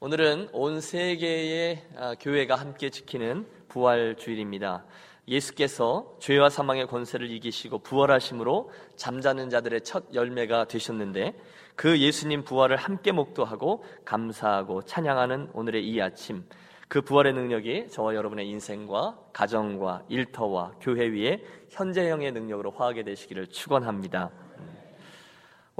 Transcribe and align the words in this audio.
오늘은 0.00 0.50
온 0.52 0.80
세계의 0.80 1.82
아, 1.96 2.14
교회가 2.20 2.54
함께 2.54 2.88
지키는 2.88 3.44
부활 3.66 4.14
주일입니다. 4.14 4.84
예수께서 5.26 6.14
죄와 6.20 6.50
사망의 6.50 6.86
권세를 6.86 7.28
이기시고 7.32 7.80
부활하심으로 7.80 8.70
잠자는 8.94 9.50
자들의 9.50 9.80
첫 9.80 10.04
열매가 10.14 10.66
되셨는데 10.66 11.34
그 11.74 11.98
예수님 11.98 12.44
부활을 12.44 12.76
함께 12.76 13.10
목도하고 13.10 13.82
감사하고 14.04 14.82
찬양하는 14.82 15.50
오늘의 15.52 15.84
이 15.88 16.00
아침 16.00 16.44
그 16.86 17.02
부활의 17.02 17.32
능력이 17.32 17.88
저와 17.88 18.14
여러분의 18.14 18.48
인생과 18.48 19.18
가정과 19.32 20.04
일터와 20.08 20.74
교회 20.80 21.08
위에 21.08 21.42
현재형의 21.70 22.30
능력으로 22.30 22.70
화하게 22.70 23.02
되시기를 23.02 23.48
축원합니다. 23.48 24.30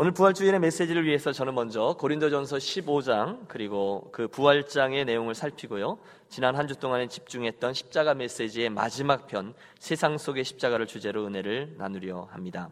오늘 0.01 0.13
부활주일의 0.13 0.61
메시지를 0.61 1.05
위해서 1.07 1.33
저는 1.33 1.57
먼저 1.57 1.97
고린도전서 1.99 2.59
15장 2.59 3.49
그리고 3.49 4.09
그 4.13 4.29
부활장의 4.29 5.05
내용을 5.05 5.35
살피고요. 5.35 5.99
지난 6.29 6.55
한 6.55 6.69
주 6.69 6.77
동안에 6.77 7.09
집중했던 7.09 7.75
십자가 7.75 8.15
메시지의 8.15 8.71
마지막 8.71 9.27
편 9.27 9.55
세상 9.81 10.17
속의 10.17 10.45
십자가를 10.45 10.87
주제로 10.87 11.27
은혜를 11.27 11.75
나누려 11.79 12.29
합니다. 12.31 12.71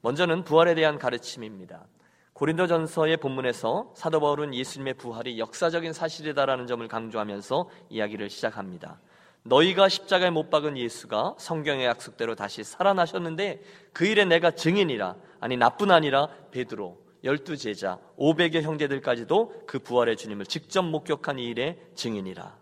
먼저는 0.00 0.42
부활에 0.42 0.74
대한 0.74 0.98
가르침입니다. 0.98 1.86
고린도전서의 2.32 3.18
본문에서 3.18 3.92
사도 3.94 4.18
바울은 4.18 4.52
예수님의 4.52 4.94
부활이 4.94 5.38
역사적인 5.38 5.92
사실이다라는 5.92 6.66
점을 6.66 6.88
강조하면서 6.88 7.68
이야기를 7.90 8.28
시작합니다. 8.28 8.98
너희가 9.44 9.88
십자가에 9.88 10.30
못 10.30 10.48
박은 10.48 10.78
예수가 10.78 11.36
성경의 11.38 11.86
약속대로 11.86 12.34
다시 12.34 12.64
살아나셨는데 12.64 13.62
그 13.92 14.06
일에 14.06 14.24
내가 14.24 14.50
증인이라 14.50 15.16
아니 15.40 15.56
나뿐 15.56 15.90
아니라 15.90 16.28
베드로 16.50 16.98
열두 17.24 17.56
제자 17.56 17.98
500여 18.18 18.62
형제들까지도 18.62 19.64
그 19.66 19.78
부활의 19.78 20.16
주님을 20.16 20.46
직접 20.46 20.82
목격한 20.82 21.38
이 21.38 21.44
일의 21.44 21.78
증인이라 21.94 22.56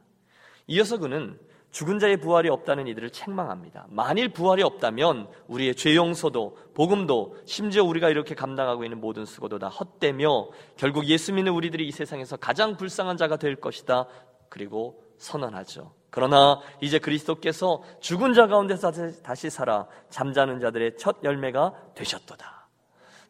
이어서 0.69 0.99
그는 0.99 1.39
죽은 1.71 2.01
자의 2.01 2.19
부활이 2.19 2.51
없다는 2.51 2.87
이들을 2.87 3.11
책망합니다. 3.11 3.87
만일 3.89 4.29
부활이 4.29 4.63
없다면 4.63 5.29
우리의 5.47 5.75
죄 5.75 5.97
용서도 5.97 6.59
복음도 6.75 7.39
심지어 7.47 7.83
우리가 7.83 8.11
이렇게 8.11 8.35
감당하고 8.35 8.85
있는 8.85 9.01
모든 9.01 9.25
수고도 9.25 9.59
다 9.59 9.69
헛되며 9.69 10.51
결국 10.77 11.07
예수 11.07 11.33
믿는 11.33 11.53
우리들이 11.53 11.89
이 11.89 11.91
세상에서 11.91 12.37
가장 12.37 12.77
불쌍한 12.77 13.17
자가 13.17 13.37
될 13.37 13.57
것이다. 13.57 14.07
그리고 14.51 15.03
선언하죠. 15.17 16.02
그러나 16.13 16.61
이제 16.83 16.99
그리스도께서 16.99 17.83
죽은 18.01 18.35
자 18.35 18.47
가운데서 18.47 18.93
다시 19.23 19.49
살아 19.49 19.87
잠자는 20.11 20.61
자들의 20.61 20.99
첫 20.99 21.17
열매가 21.25 21.73
되셨도다. 21.95 22.69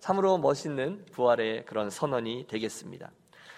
참으로 0.01 0.37
멋있는 0.37 1.07
부활의 1.13 1.65
그런 1.65 1.91
선언이 1.91 2.49
되겠습니다. 2.49 3.13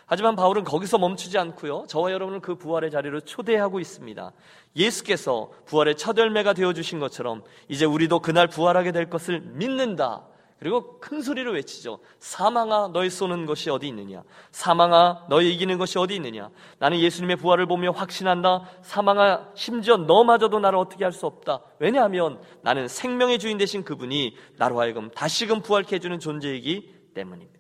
하지만 0.05 0.37
바울은 0.37 0.63
거기서 0.65 0.99
멈추지 0.99 1.39
않고요. 1.39 1.87
저와 1.89 2.13
여러분을 2.13 2.41
그 2.41 2.57
부활의 2.57 2.91
자리로 2.91 3.21
초대하고 3.23 3.81
있습니다. 3.81 4.31
예수께서 4.77 5.51
부활의 5.65 5.97
첫 5.97 6.19
열매가 6.19 6.53
되어 6.53 6.75
주신 6.75 7.01
것처럼 7.01 7.45
이제 7.69 7.87
우리도 7.87 8.21
그날 8.21 8.47
부활하게 8.47 8.93
될 8.93 9.09
것을 9.09 9.41
믿는다. 9.41 10.27
그리고 10.59 10.99
큰 10.99 11.21
소리로 11.21 11.53
외치죠. 11.53 11.99
사망아 12.21 12.91
너희 12.93 13.11
쏘는 13.11 13.45
것이 13.45 13.71
어디 13.71 13.89
있느냐? 13.89 14.23
사망아 14.51 15.27
너희 15.29 15.53
이기는 15.53 15.77
것이 15.79 15.99
어디 15.99 16.15
있느냐? 16.17 16.49
나는 16.79 16.99
예수님의 17.01 17.37
부활을 17.37 17.67
보며 17.67 17.91
확신한다. 17.91 18.65
사망아 18.83 19.51
심지어 19.55 19.97
너마저도 19.97 20.61
나를 20.61 20.79
어떻게 20.79 21.05
할 21.05 21.13
수 21.13 21.27
없다. 21.27 21.61
왜냐하면 21.79 22.41
나는 22.63 22.89
생명의 22.89 23.39
주인 23.39 23.59
되신 23.59 23.85
그분이 23.85 24.37
나로 24.57 24.81
하여금 24.81 25.11
다시금 25.11 25.61
부활케 25.61 25.97
해주는 25.97 26.19
존재이기 26.19 27.13
때문입니다. 27.15 27.55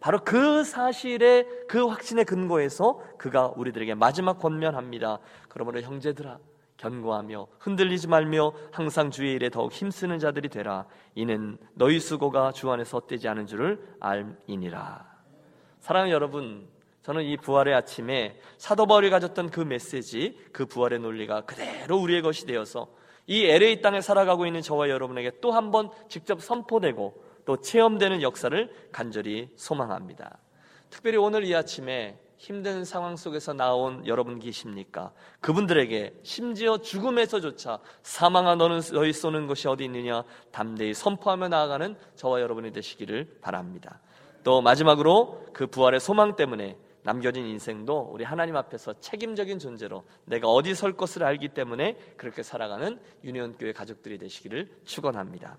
바로 0.00 0.18
그 0.24 0.64
사실의 0.64 1.46
그 1.68 1.86
확신의 1.86 2.24
근거에서 2.24 3.00
그가 3.18 3.52
우리들에게 3.54 3.94
마지막 3.94 4.38
권면합니다. 4.38 5.18
그러므로 5.48 5.82
형제들아 5.82 6.38
견고하며 6.80 7.46
흔들리지 7.58 8.08
말며 8.08 8.52
항상 8.72 9.10
주의 9.10 9.34
일에 9.34 9.50
더욱 9.50 9.70
힘쓰는 9.72 10.18
자들이 10.18 10.48
되라. 10.48 10.86
이는 11.14 11.58
너희 11.74 12.00
수고가 12.00 12.52
주 12.52 12.70
안에서 12.70 12.98
헛되지 12.98 13.28
않은 13.28 13.46
줄을 13.46 13.86
알이니라. 14.00 15.04
사랑하는 15.80 16.12
여러분, 16.12 16.68
저는 17.02 17.22
이 17.24 17.36
부활의 17.36 17.74
아침에 17.74 18.40
사도 18.56 18.86
바울이 18.86 19.10
가졌던 19.10 19.50
그 19.50 19.60
메시지, 19.60 20.38
그 20.52 20.64
부활의 20.66 21.00
논리가 21.00 21.42
그대로 21.42 21.98
우리의 21.98 22.22
것이 22.22 22.46
되어서 22.46 22.88
이 23.26 23.44
LA 23.44 23.80
땅에 23.82 24.00
살아가고 24.00 24.46
있는 24.46 24.60
저와 24.62 24.88
여러분에게 24.88 25.40
또 25.40 25.52
한 25.52 25.70
번 25.70 25.90
직접 26.08 26.40
선포되고 26.42 27.24
또 27.44 27.56
체험되는 27.60 28.22
역사를 28.22 28.70
간절히 28.90 29.50
소망합니다. 29.56 30.38
특별히 30.88 31.18
오늘 31.18 31.44
이 31.44 31.54
아침에 31.54 32.18
힘든 32.40 32.86
상황 32.86 33.16
속에서 33.16 33.52
나온 33.52 34.06
여러분 34.06 34.38
계십니까? 34.38 35.12
그분들에게 35.40 36.20
심지어 36.22 36.78
죽음에서조차 36.78 37.80
사망아 38.02 38.54
너는 38.54 38.80
너희 38.94 39.12
쏘는 39.12 39.46
것이 39.46 39.68
어디 39.68 39.84
있느냐 39.84 40.24
담대히 40.50 40.94
선포하며 40.94 41.48
나아가는 41.48 41.96
저와 42.16 42.40
여러분이 42.40 42.72
되시기를 42.72 43.40
바랍니다. 43.42 44.00
또 44.42 44.62
마지막으로 44.62 45.48
그 45.52 45.66
부활의 45.66 46.00
소망 46.00 46.34
때문에 46.34 46.78
남겨진 47.02 47.44
인생도 47.44 48.08
우리 48.10 48.24
하나님 48.24 48.56
앞에서 48.56 48.94
책임적인 49.00 49.58
존재로 49.58 50.04
내가 50.24 50.48
어디 50.48 50.74
설 50.74 50.96
것을 50.96 51.24
알기 51.24 51.48
때문에 51.48 51.98
그렇게 52.16 52.42
살아가는 52.42 52.98
유니온 53.22 53.58
교회 53.58 53.74
가족들이 53.74 54.16
되시기를 54.16 54.80
축원합니다. 54.86 55.58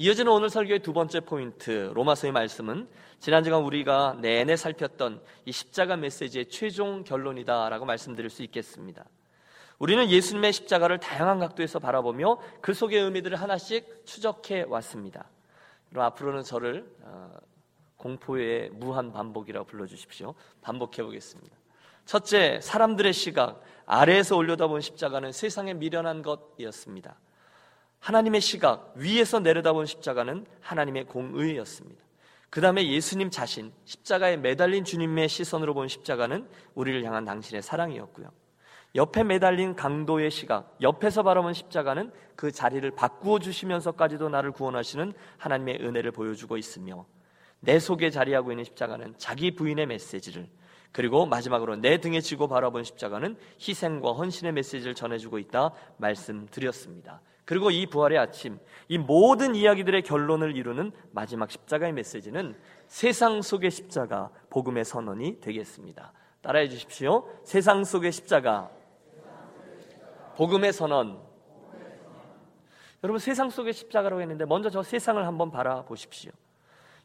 이어지는 0.00 0.30
오늘 0.30 0.48
설교의 0.48 0.78
두 0.78 0.92
번째 0.92 1.18
포인트 1.18 1.90
로마서의 1.92 2.32
말씀은 2.32 2.88
지난 3.18 3.42
시간 3.42 3.64
우리가 3.64 4.16
내내 4.20 4.54
살폈던 4.54 5.20
이 5.44 5.50
십자가 5.50 5.96
메시지의 5.96 6.50
최종 6.50 7.02
결론이다라고 7.02 7.84
말씀드릴 7.84 8.30
수 8.30 8.44
있겠습니다. 8.44 9.04
우리는 9.80 10.08
예수님의 10.08 10.52
십자가를 10.52 11.00
다양한 11.00 11.40
각도에서 11.40 11.80
바라보며 11.80 12.38
그 12.60 12.74
속의 12.74 13.02
의미들을 13.02 13.40
하나씩 13.40 14.06
추적해 14.06 14.66
왔습니다. 14.68 15.28
그럼 15.88 16.04
앞으로는 16.04 16.44
저를 16.44 16.88
어, 17.02 17.32
공포의 17.96 18.70
무한 18.70 19.10
반복이라고 19.10 19.66
불러주십시오. 19.66 20.36
반복해 20.60 21.02
보겠습니다. 21.02 21.56
첫째, 22.04 22.60
사람들의 22.62 23.12
시각, 23.12 23.60
아래에서 23.84 24.36
올려다본 24.36 24.80
십자가는 24.80 25.32
세상에 25.32 25.74
미련한 25.74 26.22
것이었습니다. 26.22 27.18
하나님의 28.00 28.40
시각, 28.40 28.92
위에서 28.96 29.40
내려다본 29.40 29.86
십자가는 29.86 30.46
하나님의 30.60 31.04
공의였습니다. 31.04 32.02
그 32.50 32.60
다음에 32.60 32.86
예수님 32.88 33.30
자신, 33.30 33.72
십자가에 33.84 34.36
매달린 34.36 34.84
주님의 34.84 35.28
시선으로 35.28 35.74
본 35.74 35.88
십자가는 35.88 36.48
우리를 36.74 37.04
향한 37.04 37.24
당신의 37.24 37.62
사랑이었고요. 37.62 38.30
옆에 38.94 39.22
매달린 39.22 39.76
강도의 39.76 40.30
시각, 40.30 40.74
옆에서 40.80 41.22
바라본 41.22 41.52
십자가는 41.52 42.10
그 42.36 42.50
자리를 42.50 42.90
바꾸어 42.92 43.38
주시면서까지도 43.38 44.30
나를 44.30 44.52
구원하시는 44.52 45.12
하나님의 45.36 45.80
은혜를 45.82 46.12
보여주고 46.12 46.56
있으며 46.56 47.04
내 47.60 47.78
속에 47.78 48.10
자리하고 48.10 48.52
있는 48.52 48.64
십자가는 48.64 49.14
자기 49.18 49.54
부인의 49.54 49.86
메시지를 49.86 50.48
그리고 50.92 51.26
마지막으로 51.26 51.76
내 51.76 51.98
등에 52.00 52.20
지고 52.20 52.48
바라본 52.48 52.84
십자가는 52.84 53.36
희생과 53.60 54.12
헌신의 54.12 54.52
메시지를 54.52 54.94
전해주고 54.94 55.38
있다 55.38 55.72
말씀드렸습니다. 55.98 57.20
그리고 57.48 57.70
이 57.70 57.86
부활의 57.86 58.18
아침, 58.18 58.58
이 58.88 58.98
모든 58.98 59.54
이야기들의 59.54 60.02
결론을 60.02 60.54
이루는 60.54 60.92
마지막 61.12 61.50
십자가의 61.50 61.94
메시지는 61.94 62.54
세상 62.88 63.40
속의 63.40 63.70
십자가, 63.70 64.28
복음의 64.50 64.84
선언이 64.84 65.40
되겠습니다. 65.40 66.12
따라해 66.42 66.68
주십시오. 66.68 67.26
세상 67.44 67.84
속의 67.84 68.12
십자가, 68.12 68.68
복음의 70.36 70.74
선언. 70.74 71.22
여러분, 73.02 73.18
세상 73.18 73.48
속의 73.48 73.72
십자가라고 73.72 74.20
했는데, 74.20 74.44
먼저 74.44 74.68
저 74.68 74.82
세상을 74.82 75.26
한번 75.26 75.50
바라보십시오. 75.50 76.32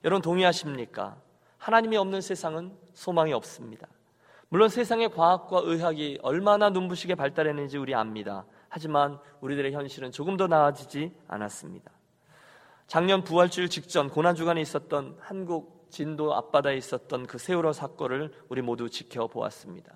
여러분, 0.03 0.21
동의하십니까? 0.21 1.15
하나님이 1.57 1.95
없는 1.95 2.19
세상은 2.19 2.75
소망이 2.91 3.31
없습니다. 3.31 3.87
물론 4.49 4.67
세상의 4.67 5.09
과학과 5.09 5.61
의학이 5.63 6.19
얼마나 6.21 6.69
눈부시게 6.69 7.15
발달했는지 7.15 7.77
우리 7.77 7.95
압니다. 7.95 8.45
하지만 8.73 9.19
우리들의 9.41 9.71
현실은 9.71 10.11
조금 10.11 10.35
더 10.35 10.47
나아지지 10.47 11.11
않았습니다. 11.27 11.91
작년 12.87 13.23
부활주일 13.23 13.69
직전 13.69 14.09
고난주간에 14.09 14.59
있었던 14.61 15.15
한국 15.19 15.85
진도 15.91 16.33
앞바다에 16.33 16.75
있었던 16.77 17.27
그 17.27 17.37
세월호 17.37 17.71
사건을 17.71 18.33
우리 18.49 18.63
모두 18.63 18.89
지켜보았습니다. 18.89 19.93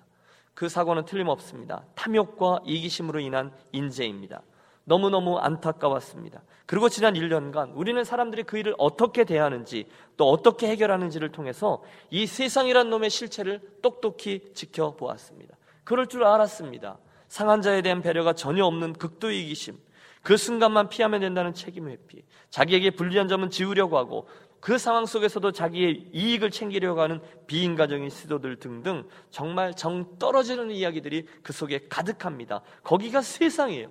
그 0.54 0.68
사고는 0.68 1.06
틀림없습니다. 1.06 1.86
탐욕과 1.96 2.60
이기심으로 2.66 3.18
인한 3.18 3.52
인재입니다. 3.72 4.42
너무너무 4.84 5.38
안타까웠습니다. 5.38 6.40
그리고 6.64 6.88
지난 6.88 7.14
1년간 7.14 7.72
우리는 7.74 8.04
사람들이 8.04 8.44
그 8.44 8.58
일을 8.58 8.76
어떻게 8.78 9.24
대하는지 9.24 9.88
또 10.16 10.30
어떻게 10.30 10.68
해결하는지를 10.68 11.32
통해서 11.32 11.82
이 12.10 12.28
세상이란 12.28 12.90
놈의 12.90 13.10
실체를 13.10 13.60
똑똑히 13.82 14.52
지켜보았습니다. 14.54 15.56
그럴 15.82 16.06
줄 16.06 16.22
알았습니다. 16.22 16.98
상한 17.28 17.62
자에 17.62 17.82
대한 17.82 18.02
배려가 18.02 18.32
전혀 18.32 18.64
없는 18.64 18.94
극도 18.94 19.30
이기심, 19.30 19.78
그 20.22 20.36
순간만 20.36 20.88
피하면 20.88 21.20
된다는 21.20 21.54
책임 21.54 21.88
회피, 21.88 22.24
자기에게 22.50 22.90
불리한 22.90 23.28
점은 23.28 23.50
지우려고 23.50 23.96
하고 23.98 24.28
그 24.60 24.76
상황 24.76 25.06
속에서도 25.06 25.52
자기의 25.52 26.08
이익을 26.12 26.50
챙기려고 26.50 27.00
하는 27.00 27.20
비인가적인 27.46 28.10
시도들 28.10 28.56
등등 28.56 29.04
정말 29.30 29.74
정 29.74 30.18
떨어지는 30.18 30.70
이야기들이 30.70 31.26
그 31.42 31.52
속에 31.52 31.86
가득합니다. 31.88 32.62
거기가 32.82 33.22
세상이에요. 33.22 33.88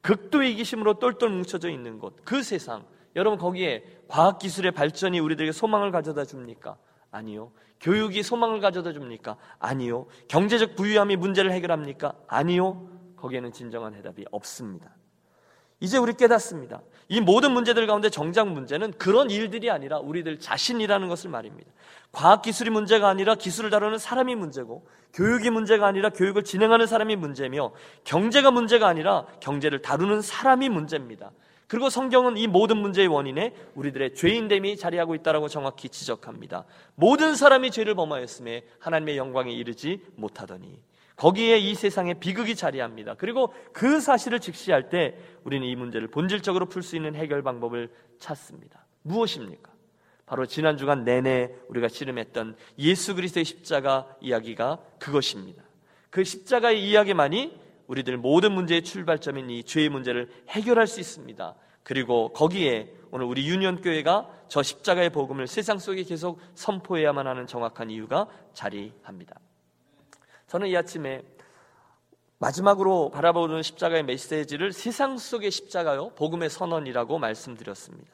극도 0.00 0.42
이기심으로 0.42 0.98
똘똘 0.98 1.28
뭉쳐져 1.28 1.70
있는 1.70 1.98
곳, 2.00 2.16
그 2.24 2.42
세상. 2.42 2.84
여러분 3.14 3.38
거기에 3.38 3.84
과학기술의 4.08 4.72
발전이 4.72 5.20
우리들에게 5.20 5.52
소망을 5.52 5.92
가져다 5.92 6.24
줍니까? 6.24 6.76
아니요. 7.12 7.52
교육이 7.80 8.22
소망을 8.22 8.60
가져다 8.60 8.92
줍니까? 8.92 9.36
아니요. 9.58 10.06
경제적 10.28 10.74
부유함이 10.74 11.16
문제를 11.16 11.52
해결합니까? 11.52 12.14
아니요. 12.26 12.88
거기에는 13.16 13.52
진정한 13.52 13.94
해답이 13.94 14.24
없습니다. 14.32 14.96
이제 15.78 15.98
우리 15.98 16.12
깨닫습니다. 16.12 16.80
이 17.08 17.20
모든 17.20 17.52
문제들 17.52 17.86
가운데 17.88 18.08
정작 18.08 18.48
문제는 18.48 18.92
그런 18.92 19.30
일들이 19.30 19.68
아니라 19.68 19.98
우리들 19.98 20.38
자신이라는 20.38 21.08
것을 21.08 21.28
말입니다. 21.28 21.70
과학기술이 22.12 22.70
문제가 22.70 23.08
아니라 23.08 23.34
기술을 23.34 23.70
다루는 23.70 23.98
사람이 23.98 24.36
문제고, 24.36 24.86
교육이 25.12 25.50
문제가 25.50 25.86
아니라 25.86 26.10
교육을 26.10 26.44
진행하는 26.44 26.86
사람이 26.86 27.16
문제며, 27.16 27.72
경제가 28.04 28.52
문제가 28.52 28.86
아니라 28.86 29.26
경제를 29.40 29.82
다루는 29.82 30.20
사람이 30.20 30.68
문제입니다. 30.68 31.32
그리고 31.72 31.88
성경은 31.88 32.36
이 32.36 32.48
모든 32.48 32.76
문제의 32.76 33.08
원인에 33.08 33.54
우리들의 33.76 34.14
죄인됨이 34.14 34.76
자리하고 34.76 35.14
있다라고 35.14 35.48
정확히 35.48 35.88
지적합니다. 35.88 36.66
모든 36.96 37.34
사람이 37.34 37.70
죄를 37.70 37.94
범하였음에 37.94 38.64
하나님의 38.78 39.16
영광에 39.16 39.50
이르지 39.50 40.02
못하더니 40.16 40.82
거기에 41.16 41.56
이 41.56 41.74
세상의 41.74 42.20
비극이 42.20 42.56
자리합니다. 42.56 43.14
그리고 43.14 43.54
그 43.72 44.02
사실을 44.02 44.38
직시할 44.38 44.90
때 44.90 45.16
우리는 45.44 45.66
이 45.66 45.74
문제를 45.74 46.08
본질적으로 46.08 46.66
풀 46.66 46.82
수 46.82 46.94
있는 46.94 47.14
해결 47.14 47.40
방법을 47.40 47.90
찾습니다. 48.18 48.84
무엇입니까? 49.00 49.72
바로 50.26 50.44
지난 50.44 50.76
주간 50.76 51.04
내내 51.04 51.52
우리가 51.68 51.88
씨름했던 51.88 52.54
예수 52.80 53.14
그리스도의 53.14 53.46
십자가 53.46 54.14
이야기가 54.20 54.78
그것입니다. 54.98 55.62
그 56.10 56.22
십자가의 56.22 56.86
이야기만이 56.86 57.62
우리들 57.86 58.18
모든 58.18 58.52
문제의 58.52 58.82
출발점인 58.84 59.48
이 59.48 59.64
죄의 59.64 59.88
문제를 59.88 60.30
해결할 60.50 60.86
수 60.86 61.00
있습니다. 61.00 61.54
그리고 61.82 62.28
거기에 62.30 62.92
오늘 63.10 63.26
우리 63.26 63.46
유니온교회가 63.48 64.28
저 64.48 64.62
십자가의 64.62 65.10
복음을 65.10 65.46
세상 65.46 65.78
속에 65.78 66.02
계속 66.02 66.38
선포해야만 66.54 67.26
하는 67.26 67.46
정확한 67.46 67.90
이유가 67.90 68.26
자리합니다. 68.54 69.38
저는 70.46 70.68
이 70.68 70.76
아침에 70.76 71.22
마지막으로 72.38 73.10
바라보는 73.10 73.62
십자가의 73.62 74.02
메시지를 74.04 74.72
세상 74.72 75.16
속의 75.16 75.50
십자가요, 75.50 76.10
복음의 76.16 76.50
선언이라고 76.50 77.18
말씀드렸습니다. 77.18 78.10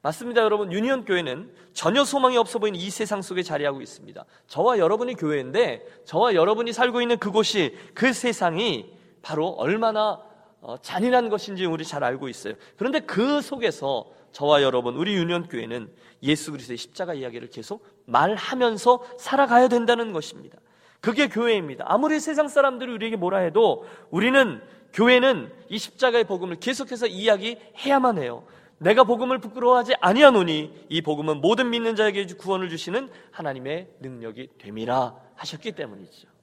맞습니다, 0.00 0.42
여러분. 0.42 0.70
유니온 0.70 1.06
교회는 1.06 1.52
전혀 1.72 2.04
소망이 2.04 2.36
없어 2.36 2.58
보이는 2.58 2.78
이 2.78 2.90
세상 2.90 3.22
속에 3.22 3.42
자리하고 3.42 3.80
있습니다. 3.80 4.24
저와 4.46 4.78
여러분이 4.78 5.14
교회인데, 5.14 6.02
저와 6.04 6.34
여러분이 6.34 6.72
살고 6.72 7.00
있는 7.00 7.18
그곳이 7.18 7.76
그 7.94 8.12
세상이 8.12 8.94
바로 9.22 9.48
얼마나 9.48 10.12
어, 10.12 10.33
잔인한 10.82 11.28
것인지 11.28 11.64
우리 11.66 11.84
잘 11.84 12.04
알고 12.04 12.28
있어요. 12.28 12.54
그런데 12.76 13.00
그 13.00 13.40
속에서 13.40 14.10
저와 14.32 14.62
여러분, 14.62 14.96
우리 14.96 15.14
유니온 15.14 15.48
교회는 15.48 15.88
예수 16.22 16.50
그리스도의 16.50 16.76
십자가 16.76 17.14
이야기를 17.14 17.50
계속 17.50 17.86
말하면서 18.06 19.04
살아가야 19.18 19.68
된다는 19.68 20.12
것입니다. 20.12 20.58
그게 21.00 21.28
교회입니다. 21.28 21.84
아무리 21.86 22.18
세상 22.18 22.48
사람들이 22.48 22.90
우리에게 22.92 23.16
뭐라 23.16 23.38
해도 23.38 23.86
우리는 24.10 24.60
교회는 24.92 25.52
이 25.68 25.78
십자가의 25.78 26.24
복음을 26.24 26.56
계속해서 26.56 27.06
이야기해야만 27.06 28.18
해요. 28.18 28.44
내가 28.78 29.04
복음을 29.04 29.38
부끄러워하지 29.38 29.94
아니하노니 30.00 30.86
이 30.88 31.02
복음은 31.02 31.40
모든 31.40 31.70
믿는 31.70 31.94
자에게 31.94 32.26
구원을 32.26 32.68
주시는 32.70 33.10
하나님의 33.30 33.88
능력이 34.00 34.48
됨이라 34.58 35.14
하셨기 35.36 35.72
때문이죠. 35.72 36.33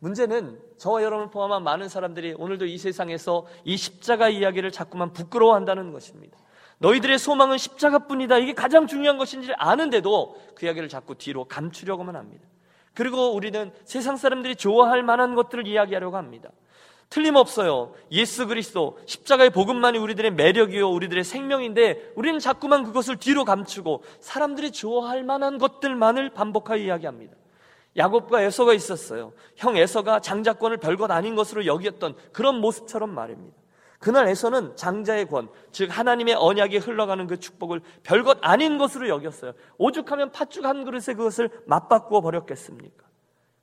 문제는 0.00 0.58
저와 0.78 1.02
여러분을 1.02 1.30
포함한 1.30 1.62
많은 1.62 1.88
사람들이 1.88 2.34
오늘도 2.36 2.66
이 2.66 2.78
세상에서 2.78 3.46
이 3.64 3.76
십자가 3.76 4.28
이야기를 4.28 4.70
자꾸만 4.72 5.12
부끄러워한다는 5.12 5.92
것입니다. 5.92 6.36
너희들의 6.78 7.18
소망은 7.18 7.58
십자가뿐이다. 7.58 8.38
이게 8.38 8.54
가장 8.54 8.86
중요한 8.86 9.18
것인지 9.18 9.52
아는데도 9.56 10.40
그 10.54 10.64
이야기를 10.64 10.88
자꾸 10.88 11.14
뒤로 11.14 11.44
감추려고만 11.44 12.16
합니다. 12.16 12.48
그리고 12.94 13.34
우리는 13.34 13.70
세상 13.84 14.16
사람들이 14.16 14.56
좋아할 14.56 15.02
만한 15.02 15.34
것들을 15.34 15.66
이야기하려고 15.66 16.16
합니다. 16.16 16.50
틀림없어요. 17.10 17.92
예수 18.12 18.46
그리스도, 18.46 18.98
십자가의 19.04 19.50
복음만이 19.50 19.98
우리들의 19.98 20.30
매력이요, 20.32 20.88
우리들의 20.88 21.24
생명인데, 21.24 22.12
우리는 22.14 22.38
자꾸만 22.38 22.84
그것을 22.84 23.16
뒤로 23.16 23.44
감추고, 23.44 24.04
사람들이 24.20 24.70
좋아할 24.70 25.24
만한 25.24 25.58
것들만을 25.58 26.30
반복하여 26.30 26.78
이야기합니다. 26.78 27.34
야곱과 27.96 28.42
에서가 28.42 28.72
있었어요. 28.72 29.32
형 29.56 29.76
에서가 29.76 30.20
장자권을 30.20 30.78
별것 30.78 31.10
아닌 31.10 31.34
것으로 31.34 31.66
여겼던 31.66 32.14
그런 32.32 32.60
모습처럼 32.60 33.10
말입니다. 33.10 33.56
그날 33.98 34.28
에서는 34.28 34.76
장자의 34.76 35.26
권, 35.26 35.50
즉 35.72 35.96
하나님의 35.96 36.34
언약이 36.34 36.78
흘러가는 36.78 37.26
그 37.26 37.38
축복을 37.38 37.82
별것 38.02 38.38
아닌 38.40 38.78
것으로 38.78 39.08
여겼어요. 39.08 39.52
오죽하면 39.76 40.32
팥죽 40.32 40.64
한 40.64 40.84
그릇에 40.84 41.14
그것을 41.14 41.50
맞바꾸어 41.66 42.22
버렸겠습니까? 42.22 43.04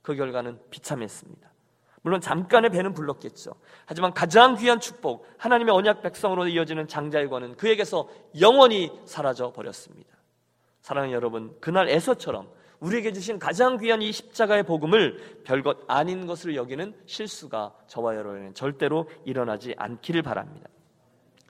그 0.02 0.14
결과는 0.14 0.60
비참했습니다. 0.70 1.48
물론 2.02 2.20
잠깐의 2.20 2.70
배는 2.70 2.94
불렀겠죠. 2.94 3.54
하지만 3.84 4.14
가장 4.14 4.54
귀한 4.54 4.78
축복, 4.78 5.26
하나님의 5.38 5.74
언약 5.74 6.02
백성으로 6.02 6.46
이어지는 6.46 6.86
장자의 6.86 7.28
권은 7.28 7.56
그에게서 7.56 8.08
영원히 8.40 8.92
사라져 9.04 9.52
버렸습니다. 9.52 10.16
사랑하는 10.80 11.14
여러분, 11.14 11.56
그날 11.60 11.88
에서처럼 11.88 12.48
우리에게 12.80 13.12
주신 13.12 13.38
가장 13.38 13.76
귀한 13.76 14.02
이 14.02 14.12
십자가의 14.12 14.62
복음을 14.62 15.42
별것 15.44 15.84
아닌 15.88 16.26
것을 16.26 16.54
여기는 16.54 16.94
실수가 17.06 17.74
저와 17.88 18.16
여러분에게 18.16 18.54
절대로 18.54 19.08
일어나지 19.24 19.74
않기를 19.76 20.22
바랍니다. 20.22 20.68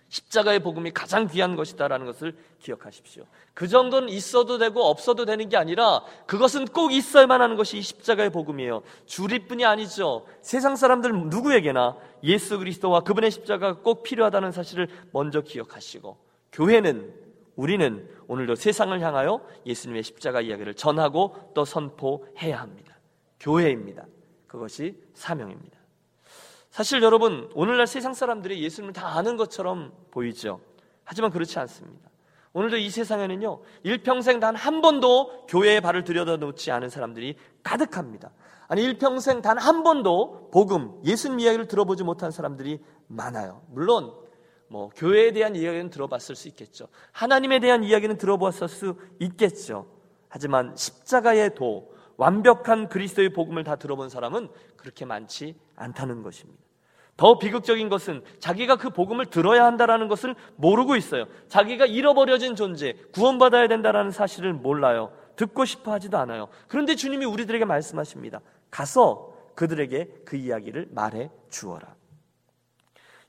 십자가의 0.09 0.61
복음이 0.61 0.93
가장 0.93 1.27
귀한 1.27 1.55
것이다라는 1.55 2.07
것을 2.07 2.35
기억하십시오. 2.61 3.25
그 3.53 3.69
정도는 3.69 4.09
있어도 4.09 4.57
되고 4.57 4.83
없어도 4.85 5.27
되는 5.27 5.49
게 5.51 5.57
아니라 5.57 6.03
그것은 6.27 6.65
꼭 6.67 6.93
있어야만 6.93 7.43
하는 7.43 7.57
것이 7.57 7.83
십자가의 7.83 8.31
복음이에요. 8.31 8.83
주리뿐이 9.05 9.67
아니죠. 9.67 10.27
세상 10.41 10.77
사람들 10.77 11.13
누구에게나 11.29 11.97
예수 12.25 12.59
그리스도와 12.59 13.01
그분의 13.01 13.31
십자가가 13.31 13.81
꼭 13.83 14.03
필요하다는 14.03 14.53
사실을 14.53 14.89
먼저 15.13 15.43
기억하시고 15.43 16.17
교회는 16.53 17.28
우리는 17.59 18.09
오늘도 18.29 18.55
세상을 18.55 18.99
향하여 19.01 19.45
예수님의 19.67 20.05
십자가 20.05 20.41
이야기를 20.41 20.75
전하고 20.75 21.35
또 21.55 21.65
선포해야 21.65 22.61
합니다. 22.61 22.97
교회입니다. 23.41 24.07
그것이 24.47 24.97
사명입니다. 25.15 25.77
사실 26.71 27.03
여러분, 27.03 27.51
오늘날 27.55 27.89
세상 27.89 28.15
사람들이 28.15 28.63
예수님을 28.63 28.93
다 28.93 29.09
아는 29.19 29.37
것처럼 29.37 29.93
보이죠. 30.13 30.61
하지만 31.03 31.33
그렇지 31.33 31.59
않습니다. 31.59 32.09
오늘도 32.53 32.77
이 32.77 32.91
세상에는요, 32.91 33.61
일평생 33.83 34.39
단 34.39 34.55
한 34.55 34.81
번도 34.81 35.47
교회에 35.49 35.81
발을 35.81 36.05
들여다 36.05 36.37
놓지 36.37 36.71
않은 36.71 36.89
사람들이 36.91 37.37
가득합니다. 37.65 38.31
아니, 38.69 38.85
일평생 38.85 39.43
단 39.43 39.59
한 39.59 39.83
번도 39.83 40.51
복음, 40.53 41.01
예수님 41.05 41.41
이야기를 41.41 41.67
들어보지 41.67 42.05
못한 42.05 42.31
사람들이 42.31 42.79
많아요. 43.09 43.63
물론, 43.71 44.15
뭐 44.69 44.91
교회에 44.95 45.33
대한 45.33 45.57
이야기는 45.57 45.91
들어봤을 45.91 46.37
수 46.37 46.49
있겠죠. 46.49 46.89
하나님에 47.13 47.59
대한 47.59 47.83
이야기는 47.83 48.19
들어봤을 48.19 48.69
수 48.69 48.97
있겠죠. 49.19 49.87
하지만 50.29 50.77
십자가의 50.77 51.55
도, 51.55 51.93
완벽한 52.17 52.89
그리스도의 52.89 53.33
복음을 53.33 53.65
다 53.65 53.77
들어본 53.77 54.09
사람은 54.11 54.49
그렇게 54.77 55.05
많지 55.05 55.57
않다는 55.77 56.23
것입니다. 56.23 56.63
더 57.17 57.39
비극적인 57.39 57.89
것은 57.89 58.23
자기가 58.39 58.77
그 58.77 58.91
복음을 58.91 59.27
들어야 59.27 59.65
한다라는 59.65 60.07
것을 60.07 60.37
모르고 60.57 60.95
있어요. 60.97 61.27
자기가 61.49 61.87
잃어버려진 61.87 62.55
존재, 62.55 62.97
구원받아야 63.13 63.67
된다라는 63.67 64.13
사실을 64.13 64.53
몰라요. 64.53 65.13
듣고 65.35 65.65
싶어 65.65 65.93
하지도 65.93 66.19
않아요. 66.19 66.49
그런데 66.69 66.95
주님이 66.95 67.25
우리들에게 67.25 67.65
말씀하십니다. 67.65 68.41
가서 68.71 69.35
그들에게 69.57 70.23
그 70.25 70.37
이야기를 70.37 70.89
말해 70.93 71.31
주어라. 71.51 71.98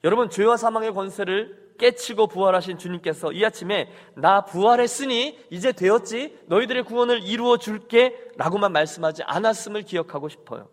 여러분 0.03 0.29
죄와 0.29 0.57
사망의 0.57 0.93
권세를 0.93 1.69
깨치고 1.77 2.27
부활하신 2.27 2.77
주님께서 2.77 3.31
이 3.31 3.43
아침에 3.43 3.89
나 4.15 4.45
부활했으니 4.45 5.39
이제 5.49 5.71
되었지 5.71 6.39
너희들의 6.47 6.83
구원을 6.83 7.23
이루어 7.23 7.57
줄게 7.57 8.15
라고만 8.37 8.71
말씀하지 8.71 9.23
않았음을 9.23 9.83
기억하고 9.83 10.29
싶어요. 10.29 10.69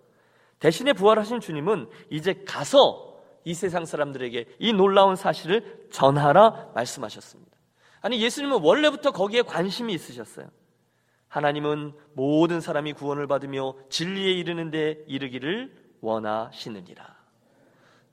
대신에 0.59 0.93
부활하신 0.93 1.41
주님은 1.41 1.89
이제 2.11 2.43
가서 2.47 3.21
이 3.45 3.55
세상 3.55 3.85
사람들에게 3.85 4.47
이 4.59 4.73
놀라운 4.73 5.15
사실을 5.15 5.87
전하라 5.91 6.73
말씀하셨습니다. 6.75 7.57
아니 8.01 8.21
예수님은 8.21 8.61
원래부터 8.61 9.13
거기에 9.13 9.43
관심이 9.43 9.93
있으셨어요. 9.95 10.49
하나님은 11.29 11.93
모든 12.15 12.61
사람이 12.61 12.95
구원을 12.95 13.27
받으며 13.27 13.75
진리에 13.91 14.33
이르는데 14.33 15.05
이르기를 15.07 15.73
원하시느니라. 16.01 17.16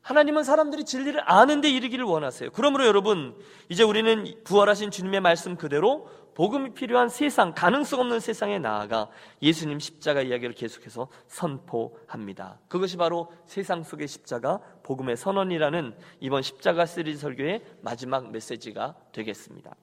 하나님은 0.04 0.44
사람들이 0.44 0.84
진리를 0.84 1.20
아는데 1.26 1.70
이르기를 1.70 2.04
원하세요. 2.06 2.52
그러므로 2.52 2.86
여러분, 2.86 3.36
이제 3.70 3.84
우리는 3.84 4.26
부활하신 4.44 4.92
주님의 4.92 5.22
말씀 5.22 5.56
그대로 5.56 6.10
복음이 6.36 6.74
필요한 6.74 7.10
세상, 7.10 7.54
가능성 7.54 8.02
없는 8.02 8.20
세상에 8.20 8.60
나아가 8.60 9.08
예수님 9.42 9.80
십자가 9.80 10.22
이야기를 10.22 10.56
계속해서 10.56 11.08
선포합니다. 11.28 12.60
그것이 12.68 12.98
바로 12.98 13.32
세상 13.46 13.84
속의 13.84 14.08
십자가, 14.08 14.60
복음의 14.84 15.16
선언이라는 15.16 15.96
이번 16.20 16.42
십자가 16.42 16.86
시리즈 16.86 17.20
설교의 17.20 17.64
마지막 17.82 18.32
메시지가 18.32 18.96
되겠습니다. 19.14 19.76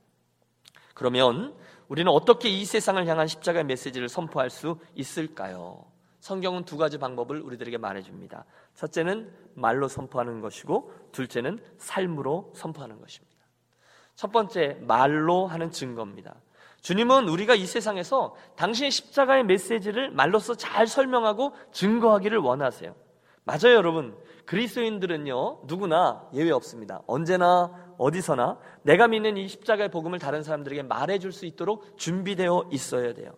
그러면 0.92 1.54
우리는 1.88 2.10
어떻게 2.12 2.50
이 2.50 2.64
세상을 2.64 3.04
향한 3.06 3.26
십자가의 3.26 3.64
메시지를 3.64 4.08
선포할 4.08 4.50
수 4.50 4.78
있을까요? 4.94 5.89
성경은 6.20 6.64
두 6.64 6.76
가지 6.76 6.98
방법을 6.98 7.40
우리들에게 7.40 7.78
말해줍니다. 7.78 8.44
첫째는 8.74 9.32
말로 9.54 9.88
선포하는 9.88 10.40
것이고, 10.40 10.92
둘째는 11.12 11.58
삶으로 11.78 12.52
선포하는 12.54 13.00
것입니다. 13.00 13.36
첫 14.14 14.30
번째, 14.30 14.78
말로 14.82 15.46
하는 15.46 15.70
증거입니다. 15.70 16.36
주님은 16.82 17.28
우리가 17.28 17.54
이 17.54 17.66
세상에서 17.66 18.34
당신의 18.56 18.90
십자가의 18.90 19.44
메시지를 19.44 20.10
말로써 20.10 20.54
잘 20.54 20.86
설명하고 20.86 21.54
증거하기를 21.72 22.38
원하세요. 22.38 22.94
맞아요, 23.44 23.74
여러분. 23.74 24.16
그리스도인들은요, 24.44 25.62
누구나 25.64 26.28
예외 26.34 26.50
없습니다. 26.50 27.02
언제나 27.06 27.72
어디서나 27.98 28.58
내가 28.82 29.08
믿는 29.08 29.36
이 29.36 29.48
십자가의 29.48 29.90
복음을 29.90 30.18
다른 30.18 30.42
사람들에게 30.42 30.82
말해줄 30.82 31.32
수 31.32 31.46
있도록 31.46 31.96
준비되어 31.96 32.68
있어야 32.72 33.14
돼요. 33.14 33.32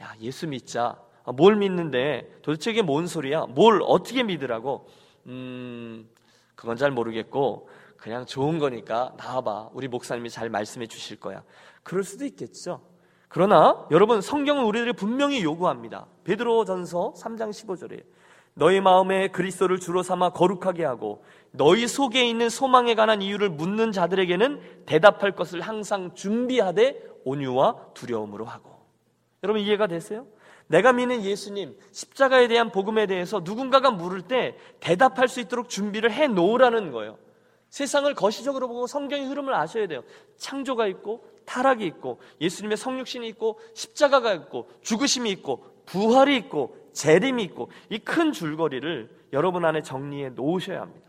야, 0.00 0.14
예수 0.20 0.46
믿자. 0.46 0.98
아, 1.24 1.32
뭘 1.32 1.56
믿는데 1.56 2.38
도대체 2.42 2.70
이게 2.70 2.82
뭔 2.82 3.06
소리야? 3.06 3.46
뭘 3.46 3.80
어떻게 3.82 4.22
믿으라고? 4.22 4.86
음, 5.26 6.08
그건 6.54 6.76
잘 6.76 6.90
모르겠고 6.90 7.68
그냥 7.96 8.26
좋은 8.26 8.58
거니까 8.58 9.14
나와봐. 9.16 9.70
우리 9.72 9.88
목사님이 9.88 10.28
잘 10.28 10.50
말씀해 10.50 10.86
주실 10.86 11.18
거야. 11.18 11.42
그럴 11.82 12.04
수도 12.04 12.24
있겠죠. 12.26 12.82
그러나 13.28 13.86
여러분 13.90 14.20
성경은 14.20 14.64
우리들이 14.64 14.92
분명히 14.92 15.42
요구합니다. 15.42 16.06
베드로전서 16.24 17.14
3장 17.16 17.50
15절에 17.50 18.04
너희 18.52 18.80
마음에 18.80 19.28
그리스도를 19.28 19.80
주로 19.80 20.02
삼아 20.02 20.30
거룩하게 20.30 20.84
하고 20.84 21.24
너희 21.50 21.88
속에 21.88 22.24
있는 22.28 22.48
소망에 22.48 22.94
관한 22.94 23.22
이유를 23.22 23.48
묻는 23.48 23.90
자들에게는 23.90 24.84
대답할 24.86 25.32
것을 25.32 25.60
항상 25.60 26.14
준비하되 26.14 27.00
온유와 27.24 27.94
두려움으로 27.94 28.44
하고. 28.44 28.70
여러분 29.42 29.62
이해가 29.62 29.86
되세요? 29.86 30.26
내가 30.66 30.92
믿는 30.92 31.22
예수님, 31.22 31.76
십자가에 31.92 32.48
대한 32.48 32.70
복음에 32.70 33.06
대해서 33.06 33.40
누군가가 33.44 33.90
물을 33.90 34.22
때 34.22 34.56
대답할 34.80 35.28
수 35.28 35.40
있도록 35.40 35.68
준비를 35.68 36.10
해 36.12 36.26
놓으라는 36.26 36.90
거예요. 36.90 37.18
세상을 37.68 38.12
거시적으로 38.14 38.68
보고 38.68 38.86
성경의 38.86 39.26
흐름을 39.26 39.52
아셔야 39.52 39.86
돼요. 39.86 40.02
창조가 40.36 40.86
있고 40.86 41.24
타락이 41.44 41.84
있고 41.86 42.20
예수님의 42.40 42.76
성육신이 42.76 43.26
있고 43.28 43.58
십자가가 43.74 44.32
있고 44.34 44.70
죽으심이 44.82 45.30
있고 45.30 45.66
부활이 45.86 46.36
있고 46.36 46.76
재림이 46.92 47.42
있고 47.42 47.70
이 47.90 47.98
큰 47.98 48.32
줄거리를 48.32 49.10
여러분 49.32 49.64
안에 49.64 49.82
정리해 49.82 50.30
놓으셔야 50.30 50.80
합니다. 50.80 51.04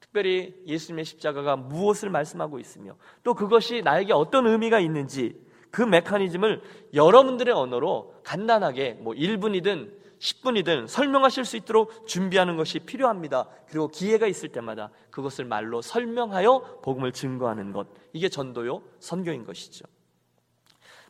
특별히 0.00 0.54
예수님의 0.66 1.04
십자가가 1.04 1.56
무엇을 1.56 2.08
말씀하고 2.08 2.58
있으며 2.58 2.96
또 3.22 3.34
그것이 3.34 3.82
나에게 3.82 4.14
어떤 4.14 4.46
의미가 4.46 4.80
있는지 4.80 5.38
그 5.70 5.82
메커니즘을 5.82 6.62
여러분들의 6.94 7.54
언어로 7.54 8.14
간단하게 8.24 8.94
뭐 9.00 9.14
1분이든 9.14 9.98
10분이든 10.18 10.88
설명하실 10.88 11.44
수 11.44 11.56
있도록 11.56 12.06
준비하는 12.06 12.56
것이 12.56 12.80
필요합니다. 12.80 13.48
그리고 13.68 13.88
기회가 13.88 14.26
있을 14.26 14.48
때마다 14.48 14.90
그것을 15.10 15.44
말로 15.44 15.80
설명하여 15.80 16.80
복음을 16.82 17.12
증거하는 17.12 17.72
것. 17.72 17.88
이게 18.12 18.28
전도요, 18.28 18.82
선교인 18.98 19.44
것이죠. 19.44 19.84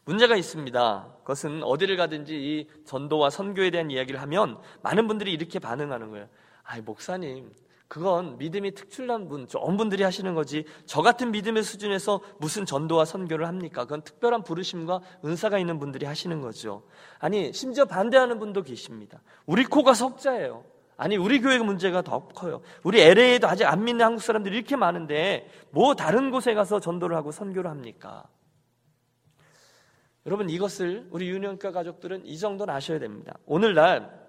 문제가 0.05 0.37
있습니다. 0.37 1.17
그것은 1.19 1.62
어디를 1.62 1.97
가든지 1.97 2.35
이 2.35 2.69
전도와 2.87 3.31
선교에 3.31 3.71
대한 3.71 3.91
이야기를 3.91 4.21
하면 4.23 4.59
많은 4.83 5.07
분들이 5.07 5.33
이렇게 5.33 5.59
반응하는 5.59 6.11
거예요. 6.11 6.29
아이, 6.62 6.81
목사님, 6.81 7.53
그건 7.88 8.37
믿음이 8.37 8.75
특출난 8.75 9.28
분, 9.28 9.49
좋은 9.49 9.78
분들이 9.78 10.02
하시는 10.02 10.35
거지. 10.35 10.64
저 10.85 11.00
같은 11.00 11.33
믿음의 11.33 11.62
수준에서 11.62 12.21
무슨 12.38 12.66
전도와 12.66 13.07
선교를 13.07 13.47
합니까? 13.47 13.85
그건 13.85 14.02
특별한 14.02 14.45
부르심과 14.45 15.00
은사가 15.25 15.59
있는 15.59 15.78
분들이 15.78 16.04
하시는 16.04 16.42
거죠. 16.42 16.87
아니, 17.18 17.50
심지어 17.54 17.87
반대하는 17.87 18.38
분도 18.38 18.62
계십니다. 18.62 19.23
우리 19.47 19.64
코가 19.64 19.95
석자예요. 19.95 20.64
아니, 20.99 21.16
우리 21.16 21.40
교회가 21.40 21.64
문제가 21.64 22.02
더 22.02 22.28
커요. 22.28 22.61
우리 22.83 23.00
LA에도 23.00 23.49
아직 23.49 23.64
안 23.64 23.85
믿는 23.85 24.04
한국 24.04 24.21
사람들이 24.21 24.54
이렇게 24.54 24.76
많은데, 24.76 25.49
뭐 25.71 25.95
다른 25.95 26.30
곳에 26.30 26.52
가서 26.52 26.80
전도를 26.80 27.16
하고 27.16 27.33
선교를 27.33 27.71
합니까? 27.71 28.25
여러분, 30.26 30.50
이것을 30.50 31.09
우리 31.11 31.30
유년과 31.30 31.73
가족들은 31.73 32.26
이 32.26 32.37
정도는 32.37 32.75
아셔야 32.75 32.99
됩니다. 32.99 33.38
오늘날 33.47 34.28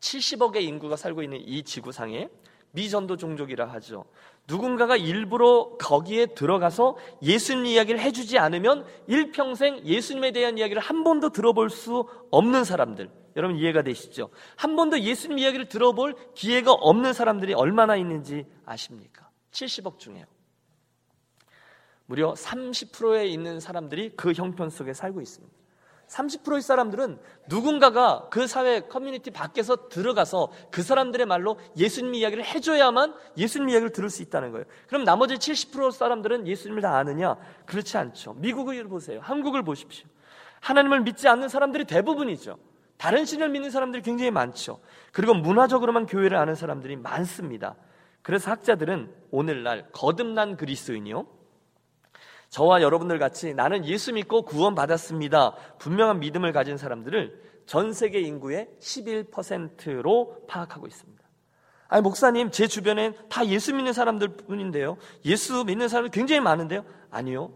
70억의 0.00 0.62
인구가 0.62 0.96
살고 0.96 1.22
있는 1.22 1.40
이 1.40 1.62
지구상에 1.62 2.28
미전도 2.72 3.16
종족이라 3.16 3.66
하죠. 3.66 4.04
누군가가 4.46 4.96
일부러 4.96 5.76
거기에 5.78 6.26
들어가서 6.26 6.96
예수님 7.22 7.66
이야기를 7.66 8.00
해주지 8.00 8.38
않으면 8.38 8.86
일평생 9.06 9.84
예수님에 9.84 10.32
대한 10.32 10.58
이야기를 10.58 10.80
한 10.80 11.04
번도 11.04 11.30
들어볼 11.30 11.70
수 11.70 12.08
없는 12.30 12.64
사람들. 12.64 13.10
여러분 13.36 13.56
이해가 13.56 13.82
되시죠? 13.82 14.30
한 14.56 14.74
번도 14.74 15.00
예수님 15.00 15.38
이야기를 15.38 15.68
들어볼 15.68 16.14
기회가 16.34 16.72
없는 16.72 17.12
사람들이 17.12 17.54
얼마나 17.54 17.96
있는지 17.96 18.46
아십니까? 18.64 19.30
70억 19.52 19.98
중에요. 19.98 20.24
무려 22.06 22.32
30%에 22.32 23.26
있는 23.26 23.60
사람들이 23.60 24.12
그 24.16 24.32
형편 24.32 24.70
속에 24.70 24.94
살고 24.94 25.20
있습니다. 25.20 25.57
30%의 26.08 26.62
사람들은 26.62 27.18
누군가가 27.48 28.28
그 28.30 28.46
사회 28.46 28.80
커뮤니티 28.80 29.30
밖에서 29.30 29.88
들어가서 29.88 30.50
그 30.70 30.82
사람들의 30.82 31.26
말로 31.26 31.58
예수님 31.76 32.14
이야기를 32.14 32.44
해줘야만 32.44 33.14
예수님 33.36 33.68
이야기를 33.68 33.92
들을 33.92 34.10
수 34.10 34.22
있다는 34.22 34.52
거예요. 34.52 34.64
그럼 34.88 35.04
나머지 35.04 35.34
70% 35.34 35.92
사람들은 35.92 36.46
예수님을 36.46 36.82
다 36.82 36.96
아느냐? 36.96 37.36
그렇지 37.66 37.96
않죠. 37.96 38.34
미국을 38.34 38.82
보세요. 38.88 39.20
한국을 39.22 39.62
보십시오. 39.62 40.06
하나님을 40.60 41.02
믿지 41.02 41.28
않는 41.28 41.48
사람들이 41.48 41.84
대부분이죠. 41.84 42.58
다른 42.96 43.24
신을 43.24 43.48
믿는 43.50 43.70
사람들이 43.70 44.02
굉장히 44.02 44.30
많죠. 44.30 44.80
그리고 45.12 45.34
문화적으로만 45.34 46.06
교회를 46.06 46.36
아는 46.36 46.54
사람들이 46.54 46.96
많습니다. 46.96 47.76
그래서 48.22 48.50
학자들은 48.50 49.14
오늘날 49.30 49.88
거듭난 49.92 50.56
그리스도인이요. 50.56 51.37
저와 52.50 52.80
여러분들 52.82 53.18
같이 53.18 53.54
나는 53.54 53.84
예수 53.84 54.12
믿고 54.12 54.42
구원받았습니다. 54.42 55.54
분명한 55.78 56.20
믿음을 56.20 56.52
가진 56.52 56.76
사람들을 56.76 57.48
전 57.66 57.92
세계 57.92 58.20
인구의 58.20 58.68
11%로 58.80 60.46
파악하고 60.48 60.86
있습니다. 60.86 61.18
아니, 61.88 62.02
목사님, 62.02 62.50
제 62.50 62.66
주변엔 62.66 63.14
다 63.28 63.46
예수 63.46 63.74
믿는 63.74 63.92
사람들 63.92 64.28
뿐인데요. 64.36 64.96
예수 65.24 65.64
믿는 65.64 65.88
사람들 65.88 66.10
굉장히 66.10 66.40
많은데요. 66.40 66.84
아니요. 67.10 67.52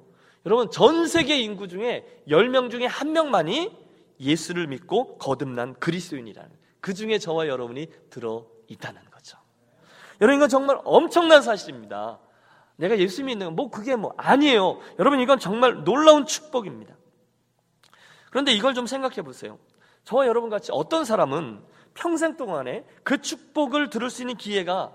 여러분, 0.46 0.70
전 0.70 1.06
세계 1.06 1.38
인구 1.38 1.68
중에 1.68 2.22
10명 2.28 2.70
중에 2.70 2.86
한 2.86 3.12
명만이 3.12 3.76
예수를 4.20 4.66
믿고 4.66 5.18
거듭난 5.18 5.74
그리스도인이라는 5.74 6.50
그 6.80 6.94
중에 6.94 7.18
저와 7.18 7.46
여러분이 7.46 7.88
들어 8.10 8.46
있다는 8.68 9.00
거죠. 9.10 9.38
여러분, 10.20 10.36
이건 10.36 10.48
정말 10.48 10.78
엄청난 10.84 11.42
사실입니다. 11.42 12.18
내가 12.76 12.98
예수 12.98 13.22
믿는 13.24 13.54
건뭐 13.54 13.70
그게 13.70 13.96
뭐 13.96 14.14
아니에요. 14.16 14.78
여러분 14.98 15.20
이건 15.20 15.38
정말 15.38 15.84
놀라운 15.84 16.26
축복입니다. 16.26 16.96
그런데 18.30 18.52
이걸 18.52 18.74
좀 18.74 18.86
생각해 18.86 19.22
보세요. 19.22 19.58
저와 20.04 20.26
여러분 20.26 20.50
같이 20.50 20.70
어떤 20.72 21.04
사람은 21.04 21.62
평생 21.94 22.36
동안에 22.36 22.84
그 23.02 23.20
축복을 23.20 23.90
들을 23.90 24.10
수 24.10 24.22
있는 24.22 24.36
기회가 24.36 24.94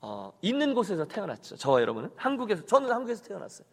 어, 0.00 0.32
있는 0.42 0.74
곳에서 0.74 1.06
태어났죠. 1.06 1.56
저와 1.56 1.80
여러분은 1.80 2.10
한국에서 2.16 2.64
저는 2.66 2.90
한국에서 2.90 3.24
태어났어요. 3.24 3.66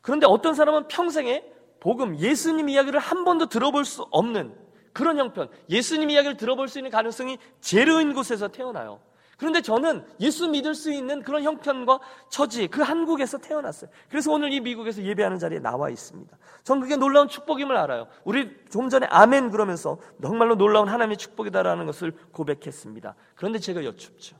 그런데 0.00 0.26
어떤 0.26 0.54
사람은 0.54 0.88
평생에 0.88 1.44
복음 1.80 2.16
예수님 2.18 2.68
이야기를 2.68 2.98
한 2.98 3.24
번도 3.24 3.46
들어볼 3.46 3.84
수 3.84 4.06
없는 4.10 4.54
그런 4.94 5.18
형편, 5.18 5.50
예수님 5.68 6.08
이야기를 6.08 6.36
들어볼 6.36 6.68
수 6.68 6.78
있는 6.78 6.90
가능성이 6.90 7.36
제로인 7.60 8.14
곳에서 8.14 8.48
태어나요. 8.48 9.00
그런데 9.44 9.60
저는 9.60 10.06
예수 10.20 10.48
믿을 10.48 10.74
수 10.74 10.90
있는 10.90 11.20
그런 11.20 11.42
형편과 11.42 12.00
처지, 12.30 12.66
그 12.66 12.80
한국에서 12.80 13.36
태어났어요. 13.36 13.90
그래서 14.08 14.32
오늘 14.32 14.50
이 14.54 14.60
미국에서 14.60 15.02
예배하는 15.02 15.38
자리에 15.38 15.58
나와 15.58 15.90
있습니다. 15.90 16.34
전 16.62 16.80
그게 16.80 16.96
놀라운 16.96 17.28
축복임을 17.28 17.76
알아요. 17.76 18.06
우리 18.24 18.56
좀 18.70 18.88
전에 18.88 19.06
아멘 19.10 19.50
그러면서 19.50 19.98
정말로 20.22 20.54
놀라운 20.54 20.88
하나님의 20.88 21.18
축복이다라는 21.18 21.84
것을 21.84 22.12
고백했습니다. 22.32 23.14
그런데 23.34 23.58
제가 23.58 23.84
여쭙죠. 23.84 24.34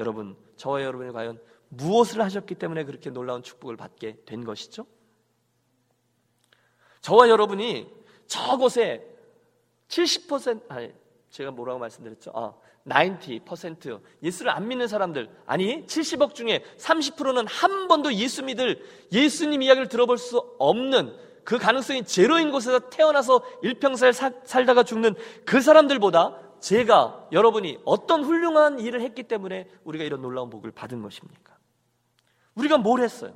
여러분, 0.00 0.36
저와 0.56 0.82
여러분이 0.82 1.12
과연 1.12 1.38
무엇을 1.68 2.20
하셨기 2.20 2.56
때문에 2.56 2.82
그렇게 2.82 3.10
놀라운 3.10 3.40
축복을 3.40 3.76
받게 3.76 4.24
된 4.26 4.44
것이죠? 4.44 4.84
저와 7.02 7.28
여러분이 7.28 7.88
저곳에 8.26 9.08
70% 9.86 10.64
아니 10.68 10.92
제가 11.30 11.52
뭐라고 11.52 11.78
말씀드렸죠? 11.78 12.32
아, 12.34 12.52
90% 12.88 14.00
예수를 14.22 14.50
안 14.50 14.68
믿는 14.68 14.88
사람들 14.88 15.30
아니 15.46 15.86
70억 15.86 16.34
중에 16.34 16.62
30%는 16.78 17.46
한 17.46 17.88
번도 17.88 18.14
예수 18.14 18.42
믿을 18.42 18.84
예수님 19.10 19.62
이야기를 19.62 19.88
들어볼 19.88 20.18
수 20.18 20.38
없는 20.58 21.16
그 21.44 21.58
가능성이 21.58 22.04
제로인 22.04 22.50
곳에서 22.50 22.90
태어나서 22.90 23.42
일평생 23.62 24.12
살다가 24.12 24.82
죽는 24.82 25.14
그 25.44 25.60
사람들보다 25.60 26.40
제가 26.60 27.28
여러분이 27.32 27.80
어떤 27.84 28.24
훌륭한 28.24 28.80
일을 28.80 29.02
했기 29.02 29.22
때문에 29.22 29.68
우리가 29.84 30.04
이런 30.04 30.22
놀라운 30.22 30.48
복을 30.48 30.70
받은 30.70 31.02
것입니까? 31.02 31.54
우리가 32.54 32.78
뭘 32.78 33.00
했어요? 33.02 33.34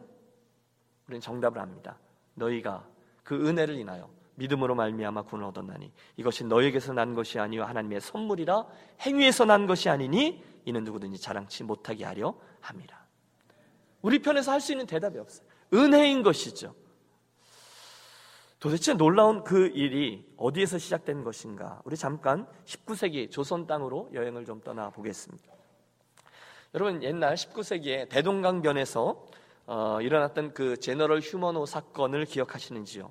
우리는 1.06 1.20
정답을 1.20 1.60
압니다. 1.60 1.98
너희가 2.34 2.86
그 3.24 3.48
은혜를 3.48 3.74
인하여 3.76 4.08
믿음으로 4.38 4.74
말미암아 4.76 5.22
구원을 5.22 5.48
얻었나니 5.48 5.92
이것이 6.16 6.44
너에게서 6.44 6.92
난 6.92 7.14
것이 7.14 7.38
아니요 7.38 7.64
하나님의 7.64 8.00
선물이라 8.00 8.66
행위에서 9.00 9.44
난 9.44 9.66
것이 9.66 9.88
아니니 9.88 10.42
이는 10.64 10.84
누구든지 10.84 11.20
자랑치 11.20 11.64
못하게 11.64 12.04
하려 12.04 12.34
함이라. 12.60 12.96
우리 14.02 14.20
편에서 14.20 14.52
할 14.52 14.60
수 14.60 14.72
있는 14.72 14.86
대답이 14.86 15.18
없어요. 15.18 15.46
은혜인 15.74 16.22
것이죠. 16.22 16.74
도대체 18.60 18.94
놀라운 18.94 19.44
그 19.44 19.68
일이 19.68 20.26
어디에서 20.36 20.78
시작된 20.78 21.22
것인가? 21.24 21.80
우리 21.84 21.96
잠깐 21.96 22.46
19세기 22.64 23.30
조선 23.30 23.66
땅으로 23.66 24.10
여행을 24.12 24.44
좀 24.44 24.60
떠나 24.60 24.90
보겠습니다. 24.90 25.52
여러분 26.74 27.02
옛날 27.02 27.34
19세기에 27.34 28.08
대동강변에서 28.08 29.26
어, 29.66 30.00
일어났던 30.00 30.54
그 30.54 30.76
제너럴 30.78 31.20
휴머노 31.20 31.66
사건을 31.66 32.24
기억하시는지요? 32.24 33.10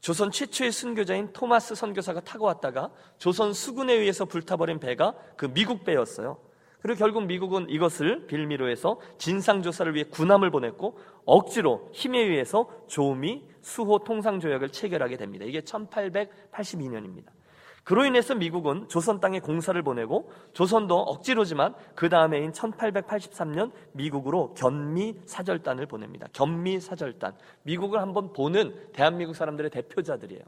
조선 0.00 0.30
최초의 0.30 0.72
순교자인 0.72 1.32
토마스 1.32 1.74
선교사가 1.74 2.20
타고 2.20 2.46
왔다가 2.46 2.90
조선 3.18 3.52
수군에 3.52 3.92
의해서 3.92 4.24
불타버린 4.24 4.80
배가 4.80 5.14
그 5.36 5.52
미국 5.52 5.84
배였어요. 5.84 6.38
그리고 6.80 6.98
결국 6.98 7.26
미국은 7.26 7.68
이것을 7.68 8.26
빌미로 8.26 8.70
해서 8.70 8.98
진상조사를 9.18 9.94
위해 9.94 10.04
군함을 10.04 10.50
보냈고 10.50 10.98
억지로 11.26 11.90
힘에 11.92 12.18
의해서 12.18 12.70
조미 12.86 13.44
수호 13.60 13.98
통상조약을 13.98 14.70
체결하게 14.70 15.18
됩니다. 15.18 15.44
이게 15.44 15.60
1882년입니다. 15.60 17.26
그로 17.84 18.04
인해서 18.04 18.34
미국은 18.34 18.88
조선 18.88 19.20
땅에 19.20 19.40
공사를 19.40 19.80
보내고 19.82 20.30
조선도 20.52 20.96
억지로지만 20.96 21.74
그 21.94 22.08
다음해인 22.08 22.52
1883년 22.52 23.72
미국으로 23.92 24.54
견미 24.54 25.16
사절단을 25.26 25.86
보냅니다. 25.86 26.26
견미 26.32 26.80
사절단. 26.80 27.34
미국을 27.62 28.00
한번 28.00 28.32
보는 28.32 28.92
대한민국 28.92 29.34
사람들의 29.34 29.70
대표자들이에요. 29.70 30.42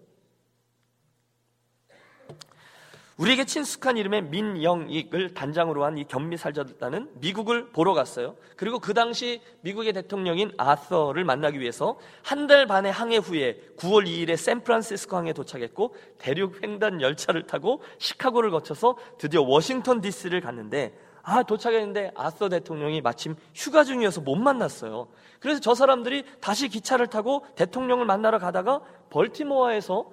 우리에게 3.19 3.45
친숙한 3.45 3.97
이름의 3.99 4.23
민영익을 4.25 5.35
단장으로 5.35 5.85
한 5.85 5.93
이 5.99 6.05
견미살자단은 6.05 7.11
미국을 7.21 7.69
보러 7.71 7.93
갔어요. 7.93 8.35
그리고 8.57 8.79
그 8.79 8.95
당시 8.95 9.43
미국의 9.61 9.93
대통령인 9.93 10.53
아서를 10.57 11.25
만나기 11.25 11.61
위해서 11.61 11.99
한 12.23 12.47
달 12.47 12.67
반의 12.67 12.91
항해 12.91 13.19
후에 13.19 13.61
9월 13.77 14.07
2일에 14.07 14.37
샌프란시스코 14.37 15.17
항에 15.17 15.33
도착했고 15.35 15.95
대륙 16.19 16.63
횡단 16.63 17.01
열차를 17.03 17.47
타고 17.47 17.83
시카고를 17.99 18.51
거쳐서 18.51 18.97
드디어 19.19 19.43
워싱턴 19.43 20.01
DC를 20.01 20.41
갔는데 20.41 20.93
아 21.23 21.43
도착했는데 21.43 22.13
아서 22.17 22.49
대통령이 22.49 23.01
마침 23.03 23.37
휴가 23.55 23.85
중이어서 23.85 24.23
못 24.23 24.35
만났어요. 24.35 25.07
그래서 25.39 25.61
저 25.61 25.75
사람들이 25.75 26.25
다시 26.41 26.69
기차를 26.69 27.07
타고 27.09 27.45
대통령을 27.55 28.07
만나러 28.07 28.39
가다가 28.39 28.81
벌티모어에서 29.11 30.11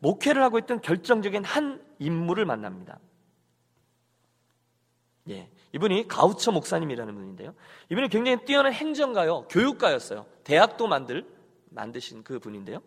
목회를 0.00 0.42
하고 0.42 0.58
있던 0.58 0.80
결정적인 0.80 1.44
한 1.44 1.80
인물을 2.00 2.44
만납니다. 2.44 2.98
예. 5.28 5.48
이분이 5.72 6.08
가우처 6.08 6.50
목사님이라는 6.50 7.14
분인데요. 7.14 7.54
이분이 7.90 8.08
굉장히 8.08 8.44
뛰어난 8.44 8.72
행정가요, 8.72 9.46
교육가였어요. 9.48 10.26
대학도 10.42 10.88
만들, 10.88 11.24
만드신 11.70 12.24
그 12.24 12.40
분인데요. 12.40 12.82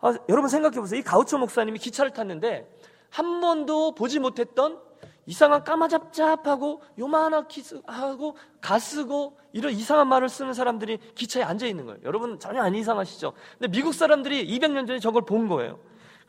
아, 0.00 0.14
여러분 0.30 0.48
생각해 0.48 0.80
보세요. 0.80 1.00
이 1.00 1.02
가우처 1.02 1.36
목사님이 1.36 1.78
기차를 1.78 2.12
탔는데 2.12 2.74
한 3.10 3.40
번도 3.40 3.94
보지 3.94 4.18
못했던 4.18 4.80
이상한 5.26 5.62
까마잡잡하고 5.62 6.82
요만하게 6.98 7.62
하고 7.86 8.36
가쓰고 8.60 9.38
이런 9.52 9.72
이상한 9.72 10.08
말을 10.08 10.28
쓰는 10.28 10.54
사람들이 10.54 10.98
기차에 11.14 11.42
앉아 11.42 11.66
있는 11.66 11.84
거예요. 11.84 12.00
여러분 12.04 12.38
전혀 12.38 12.62
안 12.62 12.74
이상하시죠? 12.74 13.34
근데 13.58 13.70
미국 13.70 13.92
사람들이 13.92 14.46
200년 14.46 14.86
전에 14.86 14.98
저걸 14.98 15.22
본 15.26 15.48
거예요. 15.48 15.78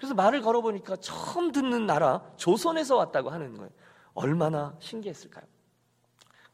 그래서 0.01 0.15
말을 0.15 0.41
걸어보니까 0.41 0.95
처음 0.95 1.51
듣는 1.51 1.85
나라 1.85 2.23
조선에서 2.35 2.95
왔다고 2.95 3.29
하는 3.29 3.55
거예요. 3.55 3.69
얼마나 4.15 4.75
신기했을까요? 4.79 5.45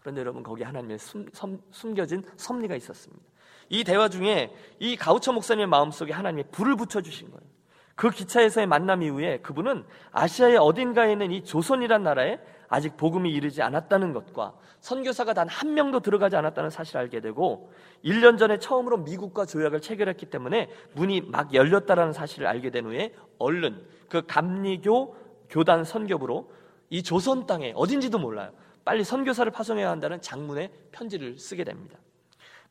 그런데 0.02 0.20
여러분 0.20 0.44
거기 0.44 0.64
하나님의 0.64 1.00
숨, 1.00 1.26
섬, 1.32 1.62
숨겨진 1.72 2.26
섭리가 2.36 2.76
있었습니다. 2.76 3.24
이 3.70 3.86
대화 3.86 4.10
중에 4.10 4.54
이 4.80 4.98
가우처 4.98 5.32
목사님의 5.32 5.68
마음속에 5.68 6.12
하나님의 6.12 6.50
불을 6.52 6.76
붙여 6.76 7.00
주신 7.00 7.32
거예요. 7.32 7.50
그 7.96 8.10
기차에서의 8.10 8.68
만남 8.68 9.02
이후에 9.02 9.40
그분은 9.40 9.86
아시아의 10.12 10.58
어딘가에 10.58 11.14
있는 11.14 11.32
이 11.32 11.46
조선이란 11.46 12.04
나라에 12.04 12.42
아직 12.70 12.98
복음이 12.98 13.32
이르지 13.32 13.62
않았다는 13.62 14.14
것과 14.14 14.54
선교사가 14.82 15.34
단 15.34 15.48
한 15.48 15.74
명도 15.74 16.02
들어가지 16.02 16.36
않았다는 16.36 16.70
사실을 16.70 17.02
알게 17.02 17.20
되고 17.22 17.72
1년 18.04 18.38
전에 18.38 18.60
처음으로 18.60 18.98
미국과 18.98 19.46
조약을 19.46 19.82
체결했기 19.82 20.28
때문에 20.28 20.70
문이 20.94 21.22
막 21.22 21.54
열렸다라는 21.54 22.14
사실을 22.14 22.48
알게 22.48 22.70
된 22.70 22.86
후에 22.86 23.14
얼른 23.40 23.86
그 24.10 24.26
감리교 24.28 25.16
교단 25.50 25.84
선교부로 25.84 26.52
이 26.90 27.02
조선 27.04 27.48
땅에 27.48 27.74
어딘지도 27.76 28.20
몰라요. 28.20 28.52
빨리 28.86 29.04
선교사를 29.04 29.52
파송해야 29.52 29.90
한다는 29.90 30.22
장문의 30.22 30.72
편지를 30.92 31.38
쓰게 31.38 31.64
됩니다. 31.64 31.98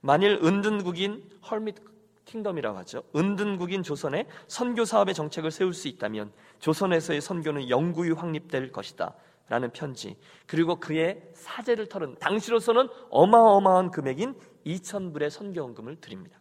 만일 0.01 0.41
은둔국인 0.43 1.25
헐밋 1.51 1.75
킹덤이라고 2.25 2.79
하죠. 2.79 3.03
은둔국인 3.15 3.83
조선에 3.83 4.27
선교 4.49 4.85
사업의 4.85 5.15
정책을 5.15 5.51
세울 5.51 5.75
수 5.75 5.89
있다면 5.89 6.33
조선에서의 6.61 7.21
선교는 7.21 7.69
영구히 7.69 8.11
확립될 8.13 8.73
것이다. 8.73 9.15
라는 9.49 9.71
편지 9.71 10.17
그리고 10.47 10.77
그의 10.77 11.23
사제를 11.35 11.89
털은 11.89 12.17
당시로서는 12.19 12.89
어마어마한 13.11 13.91
금액인 13.91 14.35
2천불의 14.67 15.31
선교원금을 15.31 15.97
드립니다. 16.01 16.41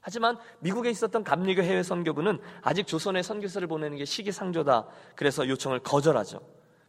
하지만 0.00 0.38
미국에 0.60 0.90
있었던 0.90 1.22
감리교 1.22 1.62
해외 1.62 1.82
선교부는 1.82 2.40
아직 2.62 2.86
조선에 2.86 3.22
선교사를 3.22 3.66
보내는 3.68 3.98
게 3.98 4.04
시기상조다. 4.04 4.86
그래서 5.14 5.48
요청을 5.48 5.80
거절하죠. 5.80 6.40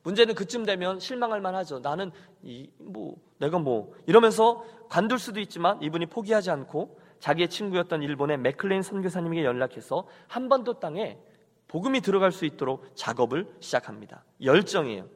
문제는 0.03 0.33
그쯤 0.33 0.65
되면 0.65 0.99
실망할 0.99 1.41
만하죠. 1.41 1.79
나는 1.79 2.11
이 2.41 2.69
뭐 2.79 3.17
내가 3.39 3.57
뭐 3.57 3.93
이러면서 4.05 4.63
관둘 4.89 5.17
수도 5.19 5.39
있지만 5.39 5.81
이분이 5.81 6.07
포기하지 6.07 6.51
않고 6.51 6.99
자기의 7.19 7.49
친구였던 7.49 8.03
일본의 8.03 8.37
맥클레이 8.37 8.81
선교사님에게 8.81 9.43
연락해서 9.43 10.07
한반도 10.27 10.79
땅에 10.79 11.17
복음이 11.67 12.01
들어갈 12.01 12.31
수 12.31 12.45
있도록 12.45 12.85
작업을 12.95 13.47
시작합니다. 13.59 14.23
열정이에요. 14.41 15.07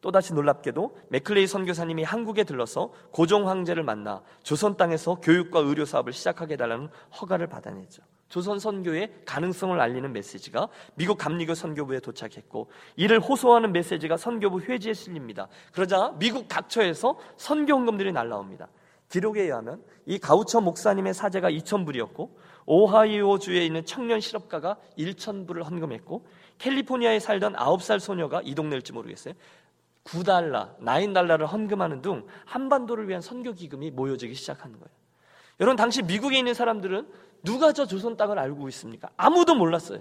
또다시 0.00 0.32
놀랍게도 0.32 0.96
맥클레이 1.08 1.46
선교사님이 1.46 2.04
한국에 2.04 2.44
들러서 2.44 2.92
고종 3.10 3.48
황제를 3.48 3.82
만나 3.82 4.22
조선 4.42 4.76
땅에서 4.76 5.16
교육과 5.16 5.60
의료 5.60 5.84
사업을 5.84 6.12
시작하게 6.12 6.54
해달라는 6.54 6.88
허가를 7.20 7.48
받아내죠. 7.48 8.02
조선 8.28 8.58
선교의 8.58 9.22
가능성을 9.24 9.80
알리는 9.80 10.12
메시지가 10.12 10.68
미국 10.94 11.16
감리교 11.16 11.54
선교부에 11.54 12.00
도착했고 12.00 12.70
이를 12.96 13.20
호소하는 13.20 13.72
메시지가 13.72 14.16
선교부 14.18 14.60
회지에 14.60 14.92
실립니다. 14.92 15.48
그러자 15.72 16.14
미국 16.18 16.46
각처에서 16.46 17.18
선교 17.36 17.74
헌금들이 17.74 18.12
날라옵니다. 18.12 18.68
기록에 19.08 19.42
의하면 19.42 19.82
이 20.04 20.18
가우처 20.18 20.60
목사님의 20.60 21.14
사제가 21.14 21.50
2,000불이었고 21.50 22.28
오하이오 22.66 23.38
주에 23.38 23.64
있는 23.64 23.84
청년 23.86 24.20
실업가가 24.20 24.76
1,000불을 24.98 25.64
헌금했고 25.64 26.26
캘리포니아에 26.58 27.18
살던 27.18 27.54
9살 27.54 27.98
소녀가 27.98 28.42
이 28.44 28.54
동네일지 28.54 28.92
모르겠어요. 28.92 29.32
9달러, 30.08 30.78
9달러를 30.78 31.46
헌금하는 31.46 32.02
등 32.02 32.26
한반도를 32.46 33.08
위한 33.08 33.20
선교 33.20 33.52
기금이 33.52 33.90
모여지기 33.90 34.34
시작하는 34.34 34.78
거예요. 34.78 34.90
여러분 35.60 35.76
당시 35.76 36.02
미국에 36.02 36.38
있는 36.38 36.54
사람들은 36.54 37.08
누가 37.42 37.72
저 37.72 37.86
조선 37.86 38.16
땅을 38.16 38.38
알고 38.38 38.68
있습니까? 38.68 39.10
아무도 39.16 39.54
몰랐어요. 39.54 40.00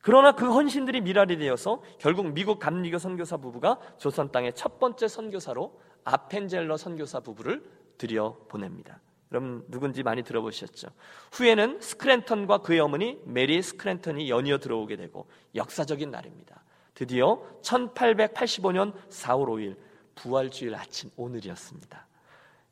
그러나 0.00 0.32
그 0.32 0.50
헌신들이 0.50 1.00
밀알이 1.00 1.38
되어서 1.38 1.82
결국 1.98 2.32
미국 2.32 2.58
감리교 2.58 2.98
선교사 2.98 3.36
부부가 3.36 3.78
조선 3.98 4.30
땅의 4.30 4.54
첫 4.54 4.78
번째 4.78 5.08
선교사로 5.08 5.80
아펜젤러 6.04 6.76
선교사 6.76 7.20
부부를 7.20 7.64
들여 7.98 8.46
보냅니다. 8.48 9.00
여러분 9.32 9.64
누군지 9.68 10.02
많이 10.02 10.22
들어보셨죠? 10.22 10.88
후에는 11.32 11.80
스크랜턴과 11.80 12.58
그의 12.58 12.80
어머니 12.80 13.18
메리 13.24 13.60
스크랜턴이 13.60 14.30
연이어 14.30 14.58
들어오게 14.58 14.96
되고 14.96 15.28
역사적인 15.54 16.10
날입니다. 16.10 16.62
드디어 16.98 17.40
1885년 17.62 18.92
4월 19.08 19.46
5일 19.46 19.76
부활주일 20.16 20.74
아침 20.74 21.10
오늘이었습니다. 21.14 22.08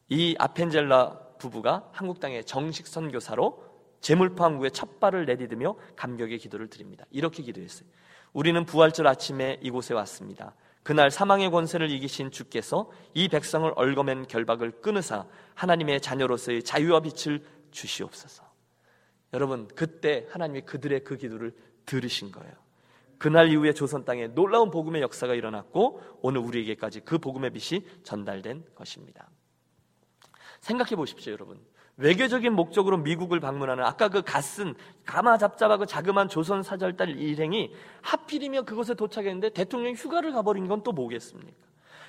이 0.08 0.34
아펜젤라 0.36 1.36
부부가 1.38 1.88
한국 1.92 2.18
땅의 2.18 2.44
정식 2.44 2.88
선교사로 2.88 3.62
제물포 4.00 4.42
항구에 4.42 4.70
첫 4.70 4.98
발을 4.98 5.26
내디디며 5.26 5.76
감격의 5.94 6.38
기도를 6.38 6.68
드립니다. 6.68 7.04
이렇게 7.12 7.44
기도했어요. 7.44 7.88
우리는 8.32 8.64
부활절 8.64 9.06
아침에 9.06 9.60
이곳에 9.62 9.94
왔습니다. 9.94 10.56
그날 10.82 11.12
사망의 11.12 11.52
권세를 11.52 11.88
이기신 11.92 12.32
주께서 12.32 12.90
이 13.14 13.28
백성을 13.28 13.72
얽어맨 13.76 14.26
결박을 14.26 14.80
끊으사 14.80 15.26
하나님의 15.54 16.00
자녀로서의 16.00 16.64
자유와 16.64 16.98
빛을 16.98 17.44
주시옵소서. 17.70 18.42
여러분, 19.34 19.68
그때 19.76 20.26
하나님이 20.30 20.62
그들의 20.62 21.04
그 21.04 21.16
기도를 21.16 21.54
들으신 21.84 22.32
거예요. 22.32 22.65
그날 23.18 23.48
이후에 23.50 23.72
조선 23.72 24.04
땅에 24.04 24.28
놀라운 24.28 24.70
복음의 24.70 25.02
역사가 25.02 25.34
일어났고 25.34 26.02
오늘 26.22 26.40
우리에게까지 26.40 27.00
그 27.00 27.18
복음의 27.18 27.50
빛이 27.50 27.82
전달된 28.02 28.64
것입니다. 28.74 29.28
생각해 30.60 30.96
보십시오, 30.96 31.32
여러분. 31.32 31.60
외교적인 31.98 32.52
목적으로 32.52 32.98
미국을 32.98 33.40
방문하는 33.40 33.82
아까 33.82 34.08
그 34.08 34.22
갓쓴 34.22 34.74
가마잡잡하고 35.06 35.86
자그만 35.86 36.28
조선 36.28 36.62
사절달 36.62 37.10
일행이 37.10 37.72
하필이면 38.02 38.66
그곳에 38.66 38.94
도착했는데 38.94 39.50
대통령이 39.50 39.94
휴가를 39.94 40.32
가버린 40.32 40.68
건 40.68 40.82
또 40.82 40.92
뭐겠습니까? 40.92 41.66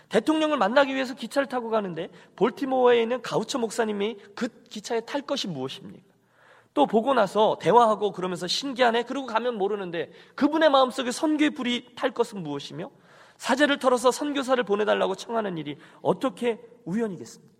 대통령을 0.10 0.58
만나기 0.58 0.94
위해서 0.94 1.14
기차를 1.16 1.48
타고 1.48 1.70
가는데 1.70 2.10
볼티모어에 2.36 3.02
있는 3.02 3.22
가우처 3.22 3.60
목사님이 3.60 4.18
그 4.36 4.48
기차에 4.70 5.02
탈 5.02 5.22
것이 5.22 5.48
무엇입니까? 5.48 6.17
또 6.78 6.86
보고 6.86 7.16
나서 7.16 7.58
대화하고 7.60 8.12
그러면서 8.12 8.46
신기하네 8.46 9.02
그러고 9.06 9.26
가면 9.26 9.58
모르는데 9.58 10.12
그분의 10.36 10.70
마음속에 10.70 11.10
선교의 11.10 11.50
불이 11.56 11.96
탈 11.96 12.14
것은 12.14 12.44
무엇이며 12.44 12.92
사제를 13.38 13.80
털어서 13.80 14.12
선교사를 14.12 14.64
보내달라고 14.64 15.16
청하는 15.16 15.58
일이 15.58 15.80
어떻게 16.04 16.62
우연이겠습니까? 16.86 17.52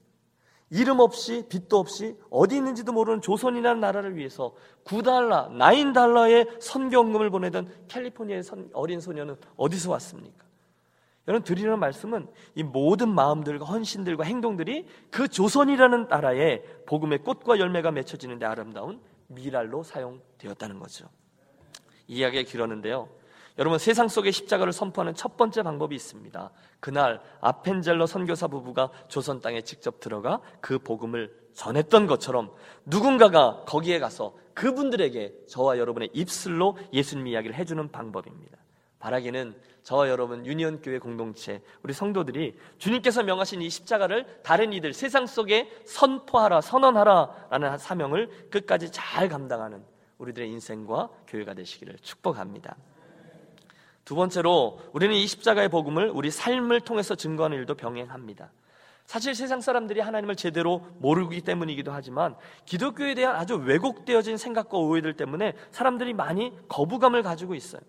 이름 0.70 1.00
없이 1.00 1.48
빛도 1.50 1.80
없이 1.80 2.16
어디 2.30 2.58
있는지도 2.58 2.94
모르는 2.94 3.22
조선이라는 3.22 3.80
나라를 3.80 4.18
위해서 4.18 4.54
9달러, 4.86 5.50
9달러의 5.50 6.62
선교금을 6.62 7.32
보내던 7.32 7.74
캘리포니아의 7.88 8.44
어린 8.74 9.00
소녀는 9.00 9.36
어디서 9.56 9.90
왔습니까? 9.94 10.46
여러분 11.28 11.44
드리는 11.44 11.78
말씀은 11.78 12.28
이 12.56 12.64
모든 12.64 13.10
마음들과 13.10 13.66
헌신들과 13.66 14.24
행동들이 14.24 14.88
그 15.12 15.28
조선이라는 15.28 16.08
나라에 16.08 16.62
복음의 16.86 17.20
꽃과 17.20 17.60
열매가 17.60 17.92
맺혀지는데 17.92 18.46
아름다운 18.46 19.02
미랄로 19.28 19.84
사용되었다는 19.84 20.80
거죠. 20.80 21.10
이야기가 22.08 22.50
길었는데요. 22.50 23.10
여러분 23.60 23.80
세상 23.80 24.08
속의 24.08 24.32
십자가를 24.32 24.72
선포하는 24.72 25.16
첫 25.16 25.36
번째 25.36 25.64
방법이 25.64 25.96
있습니다. 25.96 26.52
그날 26.80 27.20
아펜젤러 27.42 28.06
선교사 28.06 28.48
부부가 28.48 28.92
조선 29.08 29.42
땅에 29.42 29.62
직접 29.62 30.00
들어가 30.00 30.42
그 30.62 30.80
복음을 30.80 31.36
전했던 31.54 32.06
것처럼 32.08 32.52
누군가가 32.86 33.64
거기에 33.66 34.00
가서 34.00 34.36
그분들에게 34.54 35.48
저와 35.48 35.80
여러분의 35.80 36.10
입술로 36.14 36.78
예수님 36.94 37.28
이야기를 37.28 37.56
해주는 37.56 37.92
방법입니다. 37.92 38.58
바라기는 39.00 39.56
저와 39.84 40.10
여러분 40.10 40.46
유니온 40.46 40.82
교회 40.82 41.00
공동체 41.00 41.62
우리 41.82 41.94
성도들이 41.94 42.58
주님께서 42.78 43.24
명하신 43.24 43.62
이 43.62 43.70
십자가를 43.70 44.42
다른 44.44 44.74
이들 44.74 44.94
세상 44.94 45.28
속에 45.28 45.72
선포하라 45.86 46.62
선언하라라는 46.62 47.78
사명을 47.78 48.50
끝까지 48.50 48.92
잘 48.92 49.30
감당하는 49.30 49.84
우리들의 50.18 50.50
인생과 50.50 51.10
교회가 51.28 51.54
되시기를 51.54 51.98
축복합니다. 52.02 52.76
두 54.04 54.16
번째로 54.16 54.80
우리는 54.94 55.16
이 55.16 55.28
십자가의 55.28 55.70
복음을 55.70 56.10
우리 56.10 56.32
삶을 56.32 56.82
통해서 56.82 57.16
증거하는 57.16 57.58
일도 57.58 57.76
병행합니다. 57.76 58.52
사실 59.06 59.36
세상 59.36 59.62
사람들이 59.62 60.02
하나님을 60.02 60.36
제대로 60.36 60.86
모르기 61.00 61.42
때문이기도 61.42 61.94
하지만 61.94 62.36
기독교에 62.66 63.16
대한 63.16 63.36
아주 63.36 63.56
왜곡되어진 63.56 64.36
생각과 64.38 64.78
오해들 64.78 65.14
때문에 65.16 65.54
사람들이 65.72 66.14
많이 66.14 66.52
거부감을 66.68 67.24
가지고 67.24 67.56
있어요. 67.56 67.82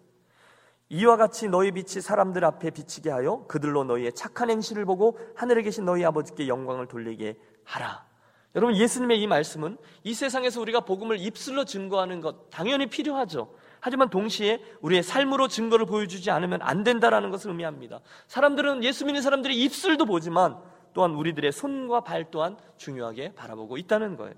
이와 0.91 1.17
같이 1.17 1.49
너희 1.49 1.71
빛이 1.71 2.01
사람들 2.01 2.45
앞에 2.45 2.71
비치게 2.71 3.11
하여 3.11 3.45
그들로 3.47 3.85
너희의 3.85 4.15
착한 4.15 4.51
행실을 4.51 4.85
보고 4.85 5.19
하늘에 5.35 5.63
계신 5.63 5.85
너희 5.85 6.05
아버지께 6.05 6.49
영광을 6.49 6.87
돌리게 6.87 7.39
하라. 7.65 8.07
여러분 8.55 8.75
예수님의 8.75 9.21
이 9.21 9.27
말씀은 9.27 9.77
이 10.03 10.15
세상에서 10.15 10.61
우리가 10.63 10.81
복음을 10.81 11.19
입술로 11.21 11.65
증거하는 11.65 12.21
것 12.21 12.49
당연히 12.51 12.87
필요하죠. 12.87 13.55
하지만 13.81 14.09
동시에 14.09 14.61
우리의 14.81 15.03
삶으로 15.03 15.49
증거를 15.49 15.87
보여주지 15.87 16.31
않으면 16.31 16.61
안 16.63 16.83
된다라는 16.83 17.31
것을 17.31 17.51
의미합니다. 17.51 18.01
사람들은 18.27 18.83
예수 18.83 19.05
믿는 19.05 19.23
사람들이 19.23 19.63
입술도 19.63 20.07
보지만 20.07 20.59
또한 20.95 21.13
우리들의 21.13 21.53
손과 21.53 22.01
발 22.01 22.31
또한 22.31 22.57
중요하게 22.79 23.35
바라보고 23.35 23.77
있다는 23.77 24.17
거예요. 24.17 24.35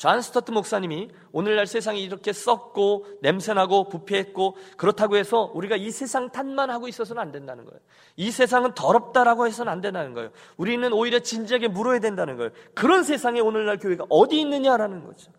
존 0.00 0.22
스토트 0.22 0.50
목사님이 0.50 1.10
오늘날 1.30 1.66
세상이 1.66 2.02
이렇게 2.02 2.32
썩고 2.32 3.04
냄새나고 3.20 3.90
부패했고 3.90 4.56
그렇다고 4.78 5.16
해서 5.16 5.50
우리가 5.54 5.76
이 5.76 5.90
세상 5.90 6.30
탓만 6.30 6.70
하고 6.70 6.88
있어서는 6.88 7.20
안 7.20 7.32
된다는 7.32 7.66
거예요. 7.66 7.78
이 8.16 8.30
세상은 8.30 8.72
더럽다라고 8.72 9.46
해서는 9.46 9.70
안 9.70 9.82
된다는 9.82 10.14
거예요. 10.14 10.30
우리는 10.56 10.90
오히려 10.94 11.18
진지하게 11.18 11.68
물어야 11.68 11.98
된다는 11.98 12.38
거예요. 12.38 12.50
그런 12.72 13.04
세상에 13.04 13.40
오늘날 13.40 13.76
교회가 13.76 14.06
어디 14.08 14.40
있느냐라는 14.40 15.04
거죠. 15.04 15.32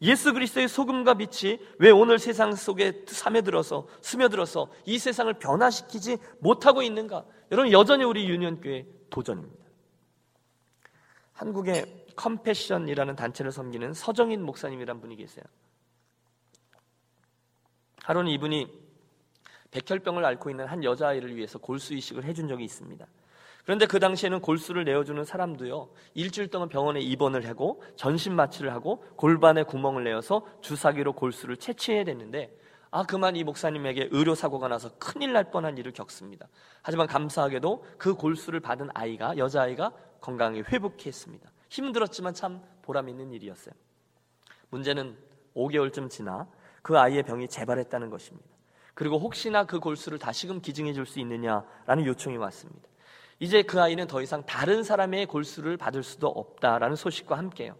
예수 0.00 0.32
그리스도의 0.32 0.68
소금과 0.68 1.14
빛이 1.14 1.58
왜 1.80 1.90
오늘 1.90 2.20
세상 2.20 2.54
속에 2.54 3.02
스며들어서 3.08 3.88
스며들어서 4.02 4.68
이 4.84 5.00
세상을 5.00 5.34
변화시키지 5.34 6.18
못하고 6.38 6.82
있는가? 6.82 7.24
여러분 7.50 7.72
여전히 7.72 8.04
우리 8.04 8.28
유니온 8.28 8.60
교회 8.60 8.86
도전입니다. 9.10 9.64
한국의 11.32 11.95
컴패션이라는 12.16 13.16
단체를 13.16 13.52
섬기는 13.52 13.92
서정인 13.92 14.42
목사님이란 14.42 15.00
분이 15.00 15.16
계세요. 15.16 15.44
하루는 18.02 18.30
이분이 18.32 18.86
백혈병을 19.70 20.24
앓고 20.24 20.50
있는 20.50 20.66
한 20.66 20.82
여자아이를 20.84 21.36
위해서 21.36 21.58
골수 21.58 21.94
이식을 21.94 22.24
해준 22.24 22.48
적이 22.48 22.64
있습니다. 22.64 23.06
그런데 23.64 23.84
그 23.86 23.98
당시에는 23.98 24.40
골수를 24.40 24.84
내어주는 24.84 25.24
사람도요, 25.24 25.90
일주일 26.14 26.48
동안 26.48 26.68
병원에 26.68 27.00
입원을 27.00 27.48
하고 27.48 27.82
전신 27.96 28.36
마취를 28.36 28.72
하고 28.72 29.04
골반에 29.16 29.64
구멍을 29.64 30.04
내어서 30.04 30.46
주사기로 30.60 31.14
골수를 31.14 31.56
채취해야 31.56 32.04
됐는데, 32.04 32.56
아, 32.92 33.02
그만 33.02 33.34
이 33.34 33.42
목사님에게 33.42 34.10
의료사고가 34.12 34.68
나서 34.68 34.96
큰일 34.98 35.32
날 35.32 35.50
뻔한 35.50 35.76
일을 35.76 35.92
겪습니다. 35.92 36.46
하지만 36.80 37.08
감사하게도 37.08 37.84
그 37.98 38.14
골수를 38.14 38.60
받은 38.60 38.90
아이가, 38.94 39.36
여자아이가 39.36 39.92
건강히 40.20 40.62
회복했습니다. 40.62 41.50
힘들었지만 41.68 42.34
참 42.34 42.62
보람 42.82 43.08
있는 43.08 43.32
일이었어요. 43.32 43.74
문제는 44.70 45.16
5개월쯤 45.54 46.10
지나 46.10 46.46
그 46.82 46.98
아이의 46.98 47.22
병이 47.22 47.48
재발했다는 47.48 48.10
것입니다. 48.10 48.48
그리고 48.94 49.18
혹시나 49.18 49.66
그 49.66 49.78
골수를 49.78 50.18
다시금 50.18 50.60
기증해 50.60 50.92
줄 50.92 51.06
수 51.06 51.20
있느냐라는 51.20 52.06
요청이 52.06 52.36
왔습니다. 52.38 52.88
이제 53.38 53.62
그 53.62 53.80
아이는 53.80 54.06
더 54.06 54.22
이상 54.22 54.44
다른 54.46 54.82
사람의 54.82 55.26
골수를 55.26 55.76
받을 55.76 56.02
수도 56.02 56.28
없다라는 56.28 56.96
소식과 56.96 57.36
함께요. 57.36 57.76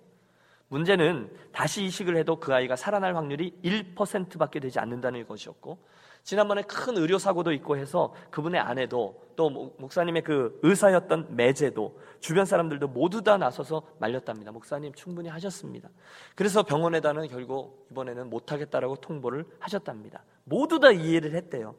문제는 0.69 1.35
다시 1.53 1.85
이식을 1.85 2.17
해도 2.17 2.39
그 2.39 2.53
아이가 2.53 2.77
살아날 2.77 3.17
확률이 3.17 3.59
1%밖에 3.65 4.61
되지 4.61 4.79
않는다는 4.79 5.27
것이었고 5.27 5.79
지난번에 6.27 6.63
큰 6.63 6.97
의료 6.97 7.19
사고도 7.19 7.53
있고 7.53 7.77
해서 7.77 8.13
그분의 8.33 8.61
아내도 8.61 9.23
또 9.37 9.49
목사님의 9.79 10.23
그 10.23 10.59
의사였던 10.65 11.37
매제도 11.37 12.01
주변 12.19 12.45
사람들도 12.45 12.89
모두 12.89 13.23
다 13.23 13.37
나서서 13.37 13.83
말렸답니다. 14.01 14.51
목사님 14.51 14.93
충분히 14.95 15.29
하셨습니다. 15.29 15.89
그래서 16.35 16.65
병원에다는 16.65 17.29
결국 17.29 17.87
이번에는 17.93 18.29
못하겠다라고 18.29 18.97
통보를 18.97 19.45
하셨답니다. 19.61 20.25
모두 20.43 20.81
다 20.81 20.91
이해를 20.91 21.33
했대요. 21.37 21.77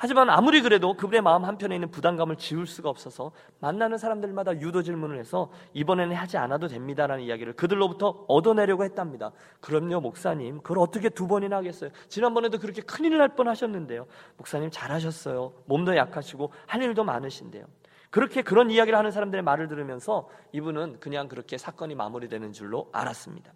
하지만 0.00 0.30
아무리 0.30 0.62
그래도 0.62 0.94
그분의 0.94 1.22
마음 1.22 1.44
한편에 1.44 1.74
있는 1.74 1.90
부담감을 1.90 2.36
지울 2.36 2.68
수가 2.68 2.88
없어서 2.88 3.32
만나는 3.58 3.98
사람들마다 3.98 4.60
유도 4.60 4.80
질문을 4.80 5.18
해서 5.18 5.50
이번에는 5.72 6.14
하지 6.14 6.38
않아도 6.38 6.68
됩니다라는 6.68 7.24
이야기를 7.24 7.54
그들로부터 7.54 8.24
얻어내려고 8.28 8.84
했답니다. 8.84 9.32
그럼요, 9.60 10.00
목사님. 10.00 10.58
그걸 10.58 10.78
어떻게 10.78 11.08
두 11.08 11.26
번이나 11.26 11.56
하겠어요? 11.56 11.90
지난번에도 12.08 12.60
그렇게 12.60 12.80
큰일 12.80 13.18
날뻔 13.18 13.48
하셨는데요. 13.48 14.06
목사님 14.36 14.70
잘하셨어요. 14.70 15.52
몸도 15.66 15.96
약하시고 15.96 16.52
할 16.66 16.80
일도 16.80 17.02
많으신데요. 17.02 17.64
그렇게 18.10 18.42
그런 18.42 18.70
이야기를 18.70 18.96
하는 18.96 19.10
사람들의 19.10 19.42
말을 19.42 19.66
들으면서 19.66 20.28
이분은 20.52 21.00
그냥 21.00 21.26
그렇게 21.26 21.58
사건이 21.58 21.96
마무리되는 21.96 22.52
줄로 22.52 22.88
알았습니다. 22.92 23.52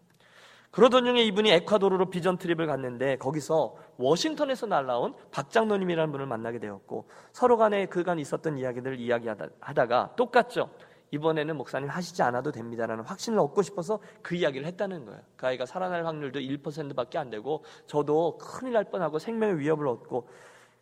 그러던 0.73 1.05
중에 1.05 1.23
이분이 1.25 1.51
에콰도르로 1.51 2.11
비전 2.11 2.39
트립을 2.39 2.67
갔는데 2.67 3.17
거기서 3.19 3.77
워싱턴에서 3.99 4.67
날라온 4.67 5.15
박장로님이라는 5.31 6.11
분을 6.11 6.27
만나게 6.27 6.59
되었고 6.59 7.09
서로 7.33 7.57
간에 7.59 7.87
그간 7.87 8.19
있었던 8.19 8.59
이야기들을 8.59 8.99
이야기하다가 8.99 10.15
똑같죠. 10.17 10.71
이번에는 11.11 11.57
목사님 11.59 11.91
하시지 11.91 12.23
않아도 12.23 12.51
됩니다라는 12.53 13.05
확신을 13.05 13.39
얻고 13.39 13.61
싶어서 13.61 14.01
그 14.23 14.35
이야기를 14.35 14.67
했다는 14.67 15.05
거예요. 15.05 15.21
그 15.37 15.47
아이가 15.47 15.67
살아날 15.67 16.07
확률도 16.07 16.41
1%밖에 16.41 17.19
안 17.19 17.29
되고 17.29 17.65
저도 17.87 18.39
큰일 18.39 18.73
날 18.73 18.85
뻔하고 18.85 19.19
생명의 19.19 19.59
위협을 19.59 19.87
얻고 19.87 20.27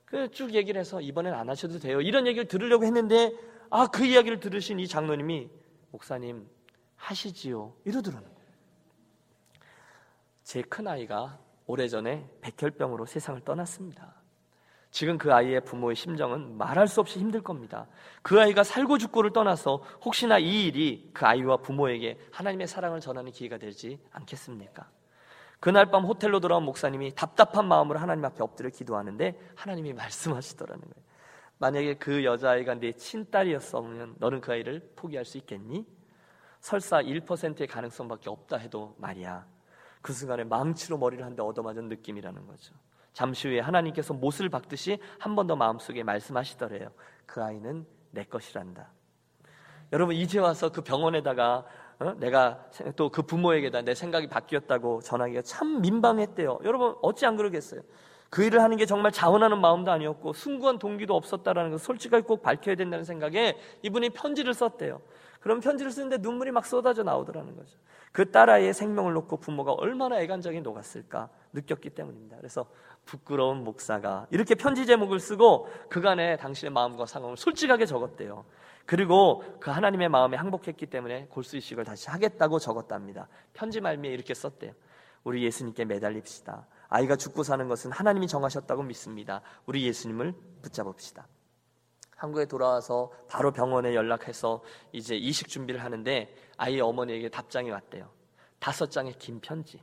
그쭉 0.05 0.55
얘기를 0.55 0.81
해서 0.81 1.01
이번엔 1.01 1.35
안 1.35 1.51
하셔도 1.51 1.81
돼요. 1.81 2.01
이런 2.01 2.29
얘기를 2.29 2.47
들으려고 2.47 2.85
했는데 2.85 3.33
아 3.71 3.87
그 3.89 4.05
이야기를 4.05 4.39
들으신 4.39 4.79
이 4.79 4.87
장로님이 4.87 5.51
목사님 5.91 6.49
하시지요 6.95 7.75
이러더라는 7.85 8.23
거예요. 8.23 8.30
제 10.51 10.63
큰아이가 10.63 11.39
오래전에 11.69 12.29
백혈병으로 12.41 13.07
세상을 13.07 13.41
떠났습니다. 13.43 14.17
지금 14.91 15.17
그 15.17 15.33
아이의 15.33 15.61
부모의 15.61 15.95
심정은 15.95 16.59
말할 16.59 16.89
수 16.89 16.99
없이 16.99 17.21
힘들 17.21 17.41
겁니다. 17.41 17.87
그 18.21 18.41
아이가 18.41 18.65
살고 18.65 18.99
죽고를 18.99 19.33
떠나서 19.33 19.77
혹시나 20.05 20.41
이 20.41 20.67
일이 20.67 21.09
그 21.15 21.25
아이와 21.25 21.59
부모에게 21.59 22.19
하나님의 22.33 22.67
사랑을 22.67 22.99
전하는 22.99 23.31
기회가 23.31 23.59
되지 23.59 24.01
않겠습니까? 24.11 24.91
그날 25.61 25.89
밤 25.93 26.05
호텔로 26.05 26.41
돌아온 26.41 26.65
목사님이 26.65 27.15
답답한 27.15 27.69
마음으로 27.69 28.01
하나님 28.01 28.25
앞에 28.25 28.43
엎드려 28.43 28.71
기도하는데 28.71 29.39
하나님이 29.55 29.93
말씀하시더라는 30.03 30.81
거예요. 30.81 31.07
만약에 31.59 31.95
그 31.95 32.25
여자아이가 32.25 32.75
내 32.75 32.91
친딸이었으면 32.91 34.17
너는 34.19 34.41
그 34.41 34.51
아이를 34.51 34.91
포기할 34.97 35.25
수 35.25 35.39
있겠니? 35.39 35.87
설사 36.59 37.01
1%의 37.01 37.69
가능성밖에 37.69 38.29
없다 38.29 38.57
해도 38.57 38.97
말이야. 38.99 39.47
그 40.03 40.13
순간에 40.13 40.45
망치로 40.45 40.99
머리를 40.99 41.25
한 41.25 41.35
대 41.37 41.43
얻어맞은 41.43 41.89
느낌이라는 41.89 42.47
거죠. 42.47 42.75
잠시 43.13 43.49
후에 43.49 43.61
하나님께서 43.61 44.15
못을 44.15 44.49
박듯이 44.49 44.99
한 45.19 45.35
번 45.35 45.47
더 45.47 45.57
마음속에 45.57 46.03
말씀하시더래요. 46.03 46.91
그 47.27 47.43
아이는 47.43 47.87
내 48.11 48.25
것이란다. 48.25 48.89
여러분 49.93 50.15
이제 50.15 50.39
와서 50.39 50.71
그 50.71 50.83
병원에다가 50.83 51.65
어? 51.99 52.15
내가 52.15 52.65
또 52.97 53.11
그 53.11 53.23
부모에게다 53.23 53.83
내 53.83 53.95
생각이 53.95 54.29
바뀌었다고 54.29 55.01
전하기가 55.03 55.43
참 55.43 55.81
민망했대요. 55.83 56.61
여러분 56.65 56.95
어찌 57.03 57.27
안 57.27 57.37
그러겠어요? 57.37 57.83
그 58.31 58.45
일을 58.45 58.63
하는 58.63 58.77
게 58.77 58.87
정말 58.87 59.11
자원하는 59.13 59.61
마음도 59.61 59.91
아니었고 59.91 60.33
숭고한 60.33 60.79
동기도 60.79 61.17
없었다라는 61.17 61.71
걸 61.71 61.79
솔직하게 61.81 62.23
꼭 62.25 62.43
밝혀야 62.43 62.77
된다는 62.77 63.05
생각에 63.05 63.59
이분이 63.83 64.11
편지를 64.11 64.55
썼대요. 64.55 65.01
그럼 65.41 65.61
편지를 65.61 65.91
쓰는데 65.91 66.19
눈물이 66.19 66.51
막 66.51 66.67
쏟아져 66.67 67.03
나오더라는 67.03 67.57
거죠. 67.57 67.79
그 68.13 68.31
딸아이의 68.31 68.75
생명을 68.75 69.13
놓고 69.15 69.39
부모가 69.39 69.73
얼마나 69.73 70.21
애간적이 70.21 70.61
녹았을까 70.61 71.29
느꼈기 71.53 71.91
때문입니다. 71.91 72.37
그래서 72.37 72.67
부끄러운 73.05 73.65
목사가 73.65 74.27
이렇게 74.31 74.55
편지 74.55 74.87
제목을 74.87 75.19
쓰고 75.19 75.69
그간의 75.89 76.39
당신의 76.39 76.73
마음과 76.73 77.07
상황을 77.07 77.37
솔직하게 77.37 77.87
적었대요. 77.87 78.45
그리고 78.85 79.45
그 79.61 79.71
하나님의 79.71 80.09
마음에 80.09 80.37
항복했기 80.37 80.87
때문에 80.87 81.27
골수이식을 81.27 81.85
다시 81.85 82.11
하겠다고 82.11 82.59
적었답니다. 82.59 83.29
편지 83.53 83.81
말미에 83.81 84.13
이렇게 84.13 84.35
썼대요. 84.35 84.73
우리 85.23 85.45
예수님께 85.45 85.85
매달립시다. 85.85 86.67
아이가 86.89 87.15
죽고 87.17 87.45
사는 87.45 87.69
것은 87.69 87.93
하나님이 87.93 88.27
정하셨다고 88.27 88.83
믿습니다. 88.83 89.43
우리 89.67 89.87
예수님을 89.87 90.35
붙잡읍시다. 90.63 91.27
한국에 92.21 92.45
돌아와서 92.45 93.11
바로 93.29 93.51
병원에 93.51 93.95
연락해서 93.95 94.61
이제 94.93 95.17
이식 95.17 95.49
준비를 95.49 95.83
하는데 95.83 96.31
아이 96.59 96.79
어머니에게 96.79 97.31
답장이 97.31 97.71
왔대요. 97.71 98.11
다섯 98.59 98.91
장의 98.91 99.15
긴 99.15 99.41
편지. 99.41 99.81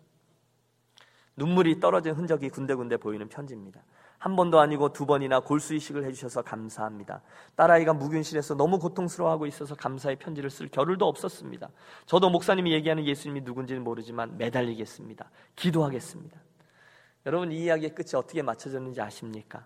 눈물이 1.36 1.80
떨어진 1.80 2.14
흔적이 2.14 2.50
군데군데 2.50 2.98
보이는 2.98 3.28
편지입니다. 3.28 3.82
한 4.20 4.36
번도 4.36 4.60
아니고 4.60 4.94
두 4.94 5.08
번이나 5.08 5.40
골수 5.40 5.74
이식을 5.74 6.06
해주셔서 6.06 6.44
감사합니다. 6.44 7.24
딸아이가 7.56 7.94
무균실에서 7.94 8.54
너무 8.54 8.78
고통스러워하고 8.78 9.48
있어서 9.48 9.74
감사의 9.74 10.18
편지를 10.18 10.52
쓸 10.52 10.68
겨를도 10.68 11.08
없었습니다. 11.08 11.70
저도 12.06 12.30
목사님이 12.30 12.72
얘기하는 12.74 13.04
예수님이 13.06 13.42
누군지는 13.42 13.84
모르지만 13.84 14.38
매달리겠습니다. 14.38 15.32
기도하겠습니다. 15.56 16.40
여러분 17.26 17.52
이 17.52 17.64
이야기의 17.64 17.96
끝이 17.96 18.12
어떻게 18.14 18.44
맞춰졌는지 18.44 19.02
아십니까? 19.02 19.66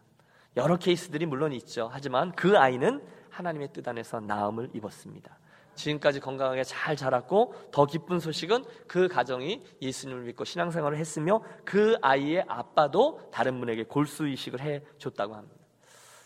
여러 0.57 0.77
케이스들이 0.77 1.25
물론 1.25 1.53
있죠. 1.53 1.89
하지만 1.91 2.31
그 2.33 2.57
아이는 2.57 3.01
하나님의 3.29 3.69
뜻 3.71 3.87
안에서 3.87 4.19
나음을 4.19 4.69
입었습니다. 4.73 5.37
지금까지 5.75 6.19
건강하게 6.19 6.63
잘 6.63 6.95
자랐고 6.95 7.55
더 7.71 7.85
기쁜 7.85 8.19
소식은 8.19 8.65
그 8.87 9.07
가정이 9.07 9.63
예수님을 9.81 10.23
믿고 10.23 10.43
신앙생활을 10.43 10.97
했으며 10.97 11.41
그 11.63 11.95
아이의 12.01 12.43
아빠도 12.47 13.21
다른 13.31 13.59
분에게 13.59 13.83
골수 13.83 14.27
이식을 14.27 14.59
해 14.59 14.83
줬다고 14.97 15.33
합니다. 15.35 15.55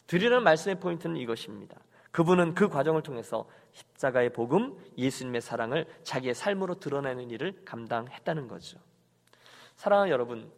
드리는 0.07 0.41
말씀의 0.43 0.79
포인트는 0.79 1.17
이것입니다. 1.17 1.77
그분은 2.11 2.55
그 2.55 2.69
과정을 2.69 3.03
통해서 3.03 3.47
십자가의 3.73 4.33
복음, 4.33 4.75
예수님의 4.97 5.41
사랑을 5.41 5.85
자기의 6.03 6.33
삶으로 6.33 6.79
드러내는 6.79 7.29
일을 7.29 7.61
감당했다는 7.65 8.47
거죠. 8.47 8.79
사랑하는 9.75 10.11
여러분, 10.11 10.51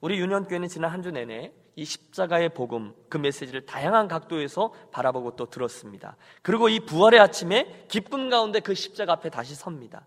우리 0.00 0.18
유년교회는 0.18 0.68
지난 0.68 0.90
한 0.90 1.02
주 1.02 1.10
내내 1.10 1.52
이 1.78 1.84
십자가의 1.84 2.48
복음 2.48 2.92
그 3.08 3.18
메시지를 3.18 3.64
다양한 3.64 4.08
각도에서 4.08 4.74
바라보고 4.90 5.36
또 5.36 5.46
들었습니다. 5.46 6.16
그리고 6.42 6.68
이 6.68 6.80
부활의 6.80 7.20
아침에 7.20 7.86
기쁨 7.86 8.30
가운데 8.30 8.58
그 8.58 8.74
십자가 8.74 9.12
앞에 9.12 9.30
다시 9.30 9.54
섭니다. 9.54 10.04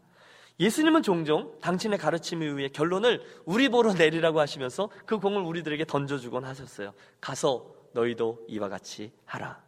예수님은 0.59 1.01
종종 1.01 1.57
당신의 1.61 1.97
가르침에 1.97 2.45
의해 2.45 2.67
결론을 2.67 3.23
우리 3.45 3.69
보러 3.69 3.93
내리라고 3.93 4.41
하시면서 4.41 4.89
그 5.05 5.17
공을 5.17 5.43
우리들에게 5.43 5.85
던져주곤 5.85 6.43
하셨어요. 6.43 6.93
가서 7.21 7.73
너희도 7.93 8.47
이와 8.49 8.67
같이 8.67 9.13
하라. 9.23 9.61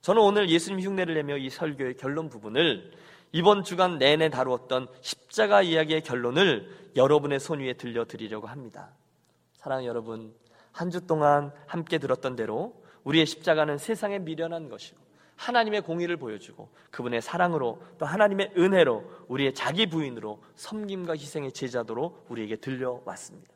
저는 0.00 0.20
오늘 0.20 0.50
예수님 0.50 0.80
흉내를 0.80 1.14
내며 1.14 1.36
이 1.36 1.50
설교의 1.50 1.98
결론 1.98 2.28
부분을 2.28 2.90
이번 3.30 3.62
주간 3.62 3.98
내내 3.98 4.28
다루었던 4.28 4.88
십자가 5.02 5.62
이야기의 5.62 6.02
결론을 6.02 6.90
여러분의 6.96 7.38
손 7.38 7.60
위에 7.60 7.74
들려드리려고 7.74 8.48
합니다. 8.48 8.88
사랑하는 9.54 9.88
여러분, 9.88 10.34
한 10.76 10.90
주 10.90 11.06
동안 11.06 11.52
함께 11.66 11.96
들었던 11.96 12.36
대로 12.36 12.74
우리의 13.04 13.24
십자가는 13.24 13.78
세상에 13.78 14.18
미련한 14.18 14.68
것이고 14.68 15.00
하나님의 15.36 15.80
공의를 15.80 16.18
보여주고 16.18 16.68
그분의 16.90 17.22
사랑으로 17.22 17.80
또 17.98 18.04
하나님의 18.04 18.52
은혜로 18.58 19.04
우리의 19.28 19.54
자기 19.54 19.86
부인으로 19.86 20.42
섬김과 20.54 21.14
희생의 21.14 21.52
제자도로 21.52 22.24
우리에게 22.28 22.56
들려왔습니다. 22.56 23.54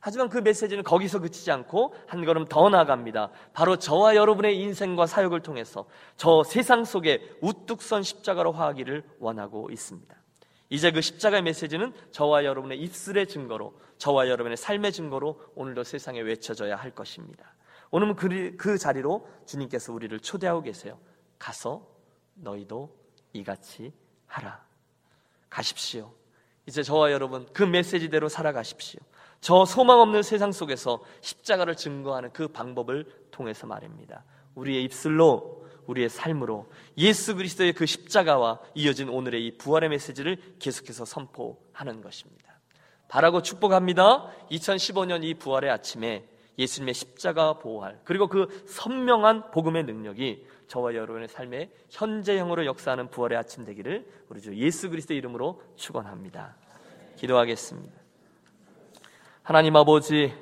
하지만 0.00 0.28
그 0.28 0.38
메시지는 0.38 0.82
거기서 0.82 1.20
그치지 1.20 1.50
않고 1.52 1.94
한 2.06 2.24
걸음 2.24 2.44
더 2.46 2.68
나아갑니다. 2.68 3.30
바로 3.52 3.76
저와 3.76 4.16
여러분의 4.16 4.60
인생과 4.60 5.06
사역을 5.06 5.42
통해서 5.42 5.86
저 6.16 6.42
세상 6.42 6.84
속에 6.84 7.36
우뚝 7.42 7.80
선 7.80 8.02
십자가로 8.02 8.50
화하기를 8.52 9.04
원하고 9.20 9.70
있습니다. 9.70 10.16
이제 10.68 10.90
그 10.90 11.00
십자가의 11.00 11.42
메시지는 11.42 11.92
저와 12.10 12.44
여러분의 12.44 12.80
입술의 12.80 13.28
증거로 13.28 13.78
저와 13.98 14.28
여러분의 14.28 14.56
삶의 14.56 14.92
증거로 14.92 15.40
오늘도 15.54 15.84
세상에 15.84 16.20
외쳐져야 16.20 16.76
할 16.76 16.90
것입니다. 16.90 17.54
오늘은 17.90 18.16
그, 18.16 18.56
그 18.56 18.78
자리로 18.78 19.28
주님께서 19.46 19.92
우리를 19.92 20.18
초대하고 20.20 20.62
계세요. 20.62 20.98
가서 21.38 21.86
너희도 22.34 22.94
이같이 23.32 23.92
하라. 24.26 24.64
가십시오. 25.48 26.12
이제 26.66 26.82
저와 26.82 27.12
여러분 27.12 27.46
그 27.52 27.62
메시지대로 27.62 28.28
살아가십시오. 28.28 29.00
저 29.40 29.64
소망 29.64 30.00
없는 30.00 30.22
세상 30.22 30.50
속에서 30.50 31.04
십자가를 31.20 31.76
증거하는 31.76 32.32
그 32.32 32.48
방법을 32.48 33.28
통해서 33.30 33.66
말입니다. 33.66 34.24
우리의 34.56 34.82
입술로 34.84 35.65
우리의 35.86 36.08
삶으로 36.08 36.66
예수 36.98 37.36
그리스도의 37.36 37.72
그 37.72 37.86
십자가와 37.86 38.60
이어진 38.74 39.08
오늘의 39.08 39.46
이 39.46 39.56
부활의 39.58 39.90
메시지를 39.90 40.38
계속해서 40.58 41.04
선포하는 41.04 42.00
것입니다. 42.02 42.58
바라고 43.08 43.42
축복합니다. 43.42 44.30
2015년 44.50 45.24
이 45.24 45.34
부활의 45.34 45.70
아침에 45.70 46.28
예수님의 46.58 46.94
십자가 46.94 47.58
보호할 47.58 48.00
그리고 48.04 48.28
그 48.28 48.64
선명한 48.66 49.50
복음의 49.50 49.84
능력이 49.84 50.46
저와 50.68 50.94
여러분의 50.94 51.28
삶에 51.28 51.70
현재형으로 51.90 52.66
역사하는 52.66 53.10
부활의 53.10 53.38
아침 53.38 53.64
되기를 53.64 54.06
우리 54.28 54.40
주 54.40 54.56
예수 54.56 54.90
그리스도 54.90 55.14
이름으로 55.14 55.62
축원합니다. 55.76 56.56
기도하겠습니다. 57.16 57.94
하나님 59.42 59.76
아버지 59.76 60.34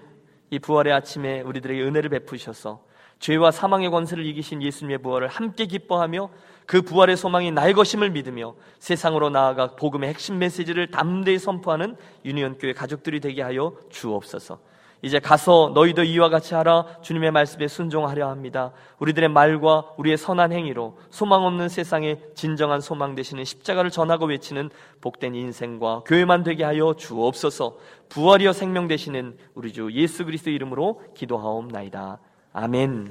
이 0.51 0.59
부활의 0.59 0.93
아침에 0.93 1.43
우리들에게 1.43 1.83
은혜를 1.83 2.11
베푸셔서 2.11 2.85
죄와 3.25 3.53
사망의 3.53 3.89
권세를 3.89 4.27
이기신 4.27 4.63
예수님의 4.63 4.99
부활을 4.99 5.29
함께 5.29 5.65
기뻐하며 5.65 6.29
그 6.67 6.83
부활의 6.83 7.17
소망이 7.17 7.53
나의 7.53 7.73
것임을 7.73 8.11
믿으며 8.11 8.55
세상으로 8.81 9.31
나아가 9.31 9.77
복음의 9.77 10.11
핵심 10.11 10.39
메시지를 10.39 10.91
담대히 10.91 11.39
선포하는 11.39 11.97
유니온교회 12.27 12.75
가족들이 12.75 13.21
되게 13.21 13.41
하여 13.41 13.77
주옵소서. 13.89 14.59
이제 15.01 15.21
가서 15.21 15.73
너희도 15.75 16.03
이와 16.03 16.29
같이 16.29 16.53
하라 16.53 16.85
주님의 17.01 17.31
말씀에 17.31 17.67
순종하려 17.67 18.29
합니다. 18.29 18.73
우리들의 18.99 19.31
말과 19.31 19.95
우리의 19.97 20.19
선한 20.19 20.53
행위로 20.53 20.99
소망 21.09 21.47
없는 21.47 21.71
세상에 21.71 22.19
진정한 22.35 22.83
소망 22.83 23.15
되시는 23.15 23.47
십자가를 23.47 23.91
전하고 23.91 24.27
외치는 24.27 24.69
복된 25.01 25.35
인생과 25.35 26.03
교회만 26.05 26.43
되게 26.45 26.63
하여 26.63 26.93
주옵소서. 26.93 27.79
부활이여 28.11 28.53
생명 28.53 28.87
되시는 28.87 29.39
우리 29.55 29.73
주 29.73 29.91
예수 29.93 30.27
그리스도 30.27 30.51
이름으로 30.51 31.01
기도하옵나이다. 31.15 32.19
아멘. 32.55 33.11